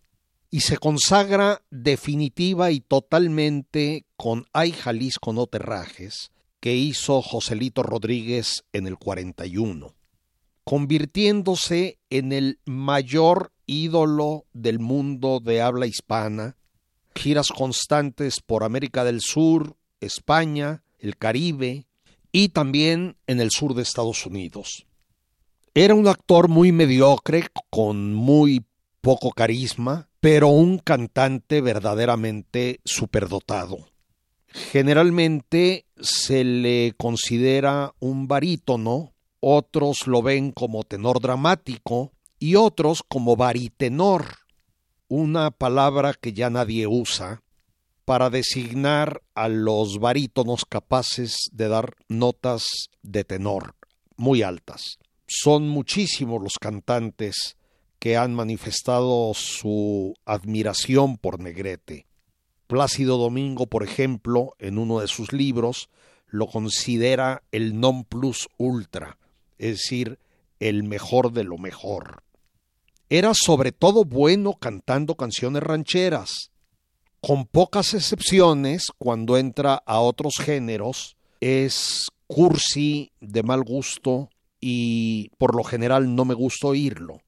y 0.49 0.59
se 0.61 0.77
consagra 0.77 1.63
definitiva 1.69 2.71
y 2.71 2.79
totalmente 2.79 4.05
con 4.15 4.45
Ay 4.53 4.71
Jalisco 4.71 5.33
no 5.33 5.47
terrajes, 5.47 6.31
que 6.61 6.75
hizo 6.75 7.21
Joselito 7.21 7.83
Rodríguez 7.83 8.63
en 8.71 8.87
el 8.87 8.97
41, 8.97 9.93
convirtiéndose 10.63 11.99
en 12.09 12.31
el 12.31 12.59
mayor 12.63 13.51
ídolo 13.65 14.45
del 14.53 14.79
mundo 14.79 15.41
de 15.41 15.61
habla 15.61 15.87
hispana, 15.87 16.55
giras 17.15 17.47
constantes 17.49 18.39
por 18.39 18.63
América 18.63 19.03
del 19.03 19.19
Sur, 19.19 19.75
España, 19.99 20.83
el 21.01 21.17
Caribe 21.17 21.85
y 22.31 22.49
también 22.49 23.17
en 23.27 23.41
el 23.41 23.51
sur 23.51 23.73
de 23.73 23.81
Estados 23.81 24.25
Unidos. 24.25 24.85
Era 25.73 25.95
un 25.95 26.07
actor 26.07 26.47
muy 26.47 26.71
mediocre, 26.71 27.47
con 27.69 28.13
muy 28.13 28.65
poco 29.01 29.31
carisma, 29.31 30.09
pero 30.19 30.49
un 30.49 30.77
cantante 30.77 31.61
verdaderamente 31.61 32.79
superdotado. 32.85 33.87
Generalmente 34.47 35.85
se 35.99 36.43
le 36.43 36.93
considera 36.97 37.93
un 37.99 38.27
barítono, 38.27 39.13
otros 39.39 40.07
lo 40.07 40.21
ven 40.21 40.51
como 40.51 40.83
tenor 40.83 41.21
dramático 41.21 42.11
y 42.37 42.55
otros 42.55 43.01
como 43.07 43.35
baritenor, 43.35 44.25
una 45.07 45.51
palabra 45.51 46.13
que 46.13 46.33
ya 46.33 46.49
nadie 46.49 46.85
usa 46.85 47.41
para 48.05 48.29
designar 48.29 49.21
a 49.35 49.47
los 49.47 49.99
barítonos 49.99 50.65
capaces 50.65 51.49
de 51.51 51.67
dar 51.67 51.95
notas 52.07 52.63
de 53.01 53.23
tenor 53.23 53.75
muy 54.15 54.41
altas 54.41 54.97
son 55.33 55.69
muchísimos 55.69 56.41
los 56.43 56.59
cantantes 56.59 57.55
que 57.99 58.17
han 58.17 58.33
manifestado 58.33 59.33
su 59.33 60.13
admiración 60.25 61.17
por 61.17 61.39
Negrete. 61.39 62.05
Plácido 62.67 63.17
Domingo, 63.17 63.67
por 63.67 63.83
ejemplo, 63.83 64.55
en 64.59 64.77
uno 64.77 64.99
de 64.99 65.07
sus 65.07 65.31
libros, 65.31 65.89
lo 66.27 66.47
considera 66.47 67.43
el 67.51 67.79
non 67.79 68.03
plus 68.03 68.49
ultra, 68.57 69.17
es 69.57 69.77
decir, 69.77 70.19
el 70.59 70.83
mejor 70.83 71.31
de 71.31 71.43
lo 71.43 71.57
mejor. 71.57 72.23
Era 73.09 73.33
sobre 73.33 73.71
todo 73.71 74.03
bueno 74.03 74.53
cantando 74.53 75.15
canciones 75.15 75.63
rancheras. 75.63 76.50
Con 77.21 77.45
pocas 77.45 77.93
excepciones, 77.93 78.87
cuando 78.97 79.37
entra 79.37 79.75
a 79.85 79.99
otros 79.99 80.33
géneros, 80.39 81.15
es 81.39 82.07
cursi, 82.25 83.11
de 83.21 83.43
mal 83.43 83.61
gusto, 83.63 84.29
y 84.59 85.29
por 85.37 85.55
lo 85.55 85.63
general 85.63 86.15
no 86.15 86.25
me 86.25 86.33
gusta 86.33 86.67
oírlo. 86.67 87.21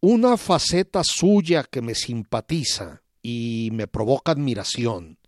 Una 0.00 0.38
faceta 0.38 1.02
suya 1.04 1.64
que 1.64 1.82
me 1.82 1.94
simpatiza 1.94 3.02
y 3.22 3.68
me 3.72 3.86
provoca 3.88 4.32
admiración 4.32 5.18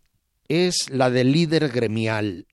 es 0.49 0.89
la 0.91 1.11
de 1.11 1.24
líder 1.24 1.68
gremial. 1.68 2.47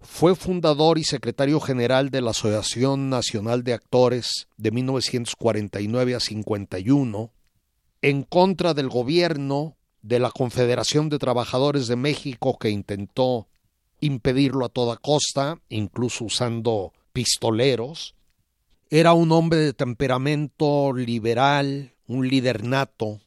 Fue 0.00 0.34
fundador 0.34 0.98
y 0.98 1.04
secretario 1.04 1.60
general 1.60 2.10
de 2.10 2.22
la 2.22 2.30
Asociación 2.30 3.10
Nacional 3.10 3.62
de 3.62 3.74
Actores 3.74 4.48
de 4.56 4.70
1949 4.70 6.14
a 6.14 6.20
51, 6.20 7.32
en 8.02 8.22
contra 8.22 8.74
del 8.74 8.88
gobierno 8.88 9.76
de 10.02 10.18
la 10.18 10.30
Confederación 10.30 11.08
de 11.08 11.18
Trabajadores 11.18 11.86
de 11.86 11.96
México 11.96 12.58
que 12.58 12.70
intentó 12.70 13.48
impedirlo 14.00 14.64
a 14.64 14.70
toda 14.70 14.96
costa, 14.96 15.60
incluso 15.68 16.24
usando 16.24 16.92
pistoleros. 17.12 18.14
Era 18.88 19.12
un 19.12 19.30
hombre 19.32 19.58
de 19.58 19.72
temperamento 19.72 20.92
liberal, 20.92 21.92
un 22.06 22.28
líder 22.28 22.64
nato, 22.64 23.20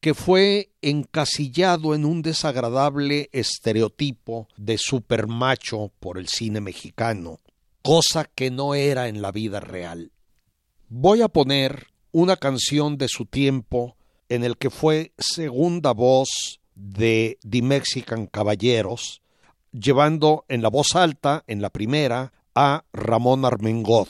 que 0.00 0.14
fue 0.14 0.70
encasillado 0.82 1.94
en 1.94 2.04
un 2.04 2.22
desagradable 2.22 3.28
estereotipo 3.32 4.48
de 4.56 4.78
supermacho 4.78 5.92
por 6.00 6.18
el 6.18 6.28
cine 6.28 6.60
mexicano, 6.60 7.38
cosa 7.82 8.24
que 8.24 8.50
no 8.50 8.74
era 8.74 9.08
en 9.08 9.22
la 9.22 9.30
vida 9.30 9.60
real. 9.60 10.10
Voy 10.88 11.22
a 11.22 11.28
poner 11.28 11.86
una 12.12 12.36
canción 12.36 12.98
de 12.98 13.08
su 13.08 13.26
tiempo 13.26 13.96
en 14.30 14.44
el 14.44 14.56
que 14.56 14.70
fue 14.70 15.12
segunda 15.18 15.92
voz 15.92 16.60
de 16.74 17.38
The 17.48 17.60
Mexican 17.60 18.26
Caballeros, 18.26 19.20
llevando 19.72 20.46
en 20.48 20.62
la 20.62 20.70
voz 20.70 20.94
alta, 20.94 21.44
en 21.46 21.60
la 21.60 21.70
primera, 21.70 22.32
a 22.54 22.84
Ramón 22.92 23.44
Armengol, 23.44 24.08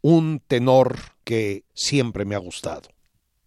un 0.00 0.42
tenor 0.46 0.98
que 1.24 1.64
siempre 1.74 2.24
me 2.24 2.34
ha 2.34 2.38
gustado. 2.38 2.88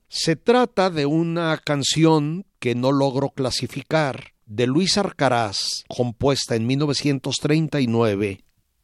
Se 0.08 0.36
trata 0.36 0.90
de 0.90 1.06
una 1.06 1.58
canción 1.58 2.46
que 2.60 2.76
no 2.76 2.92
logro 2.92 3.30
clasificar 3.30 4.34
de 4.46 4.68
Luis 4.68 4.98
Arcaraz, 4.98 5.84
compuesta 5.88 6.56
en 6.56 6.68
1939 6.68 8.44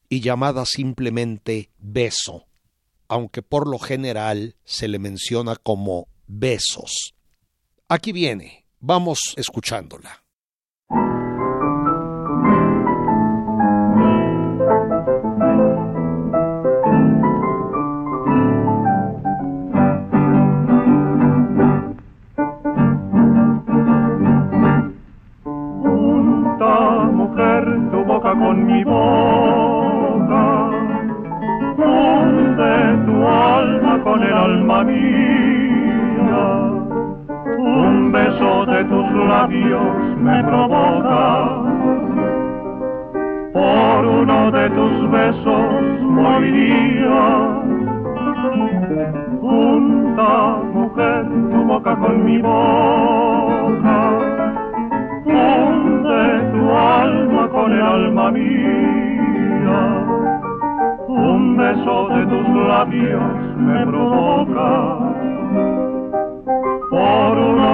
y 0.10 0.22
llamada 0.22 0.66
simplemente 0.66 1.70
Beso, 1.78 2.48
aunque 3.08 3.42
por 3.44 3.68
lo 3.68 3.78
general 3.78 4.56
se 4.64 4.88
le 4.88 4.98
menciona 4.98 5.56
como 5.58 6.08
Besos. 6.28 7.14
Aquí 7.88 8.12
viene, 8.12 8.66
vamos 8.80 9.34
escuchándola. 9.38 10.24
con 28.40 28.66
mi 28.66 28.84
boca, 28.84 30.70
funde 31.76 33.06
tu 33.06 33.28
alma 33.28 34.04
con 34.04 34.24
el 34.24 34.34
alma 34.34 34.84
mía. 34.84 35.37
Beso 38.48 38.66
de 38.66 38.84
tus 38.86 39.12
labios 39.28 40.18
me 40.22 40.44
provoca, 40.44 41.50
por 43.54 44.06
uno 44.06 44.52
de 44.52 44.70
tus 44.70 45.12
besos 45.12 46.02
moriría. 46.02 47.62
Junta, 49.42 50.62
mujer, 50.74 51.26
tu 51.52 51.64
boca 51.66 51.96
con 51.98 52.26
mi 52.26 52.38
boca 52.42 53.98
funde 55.24 56.52
tu 56.54 56.72
alma 56.72 57.50
con 57.50 57.72
el 57.74 57.82
alma 57.82 58.32
mía. 58.32 59.80
Un 61.08 61.58
beso 61.58 62.10
de 62.10 62.26
tus 62.28 62.48
labios 62.68 63.58
me 63.58 63.86
provoca. 63.88 64.98
Por 66.90 67.38
uno 67.38 67.67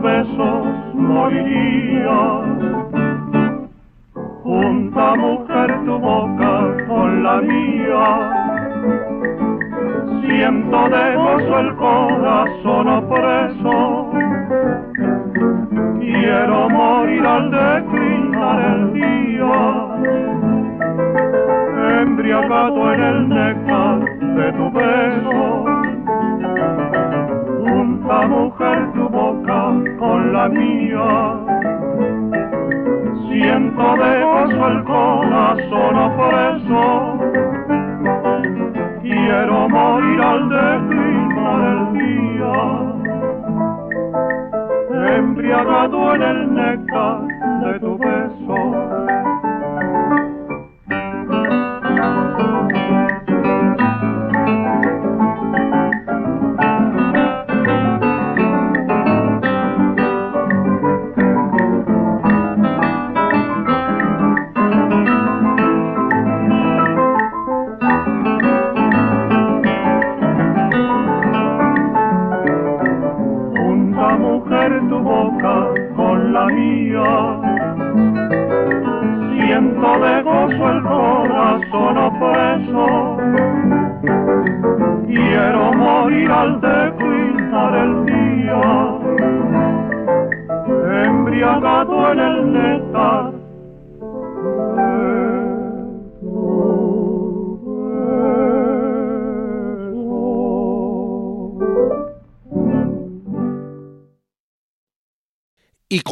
besos 0.00 0.94
moriría. 0.94 2.42
Junta 4.42 5.14
mujer 5.16 5.80
tu 5.84 5.98
boca 5.98 6.76
con 6.86 7.22
la 7.22 7.40
mía. 7.40 8.06
Siento 10.22 10.88
de 10.88 11.16
gozo 11.16 11.58
el 11.58 11.76
corazón 11.76 12.88
opreso 12.88 14.08
quiero 16.28 16.68
morir 16.70 17.26
al 17.26 17.50
declinar 17.50 18.60
el 18.74 18.92
día, 18.92 19.54
embriagado 22.02 22.92
en 22.92 23.02
el 23.02 23.28
néctar 23.28 23.98
de 24.36 24.52
tu 24.52 24.70
beso. 24.72 25.64
Junta 27.60 28.26
mujer 28.26 28.92
tu 28.94 29.07
con 29.98 30.32
la 30.32 30.48
mía, 30.48 31.40
siento 33.28 33.96
de 33.96 34.22
gozo 34.22 34.68
el 34.68 34.84
corazón 34.84 35.96
opreso. 36.08 37.18
Quiero 39.02 39.68
morir 39.68 40.20
al 40.20 40.48
declinar 40.48 41.60
el 41.72 41.92
día 41.98 42.88
embriagado 45.18 46.14
en 46.14 46.22
el 46.22 46.54
néctar 46.54 47.20
de 47.62 47.80
tu 47.80 47.98
beso. 47.98 49.27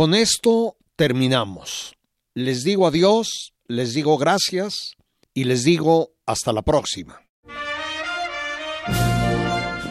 Con 0.07 0.15
esto 0.15 0.77
terminamos. 0.95 1.97
Les 2.33 2.63
digo 2.63 2.87
adiós 2.87 3.53
les 3.67 3.93
digo 3.93 4.17
gracias 4.19 4.93
y 5.35 5.43
les 5.43 5.65
digo 5.65 6.11
hasta 6.27 6.53
la 6.53 6.63
próxima. 6.63 7.23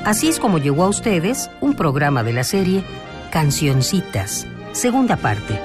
Así 0.05 0.30
es 0.30 0.39
como 0.39 0.57
llegó 0.57 0.86
a 0.86 0.88
ustedes 0.88 1.49
un 1.59 1.76
programa 1.76 2.24
de 2.24 2.32
la 2.32 2.45
serie 2.45 2.82
Cancioncitas, 3.30 4.47
segunda 4.72 5.18
parte. 5.18 5.59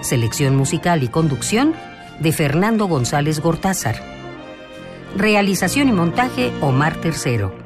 Selección 0.00 0.56
musical 0.56 1.02
y 1.02 1.08
conducción 1.08 1.74
de 2.20 2.32
Fernando 2.32 2.86
González 2.86 3.40
Gortázar. 3.40 4.02
Realización 5.14 5.90
y 5.90 5.92
montaje 5.92 6.54
Omar 6.62 6.98
Tercero. 7.02 7.65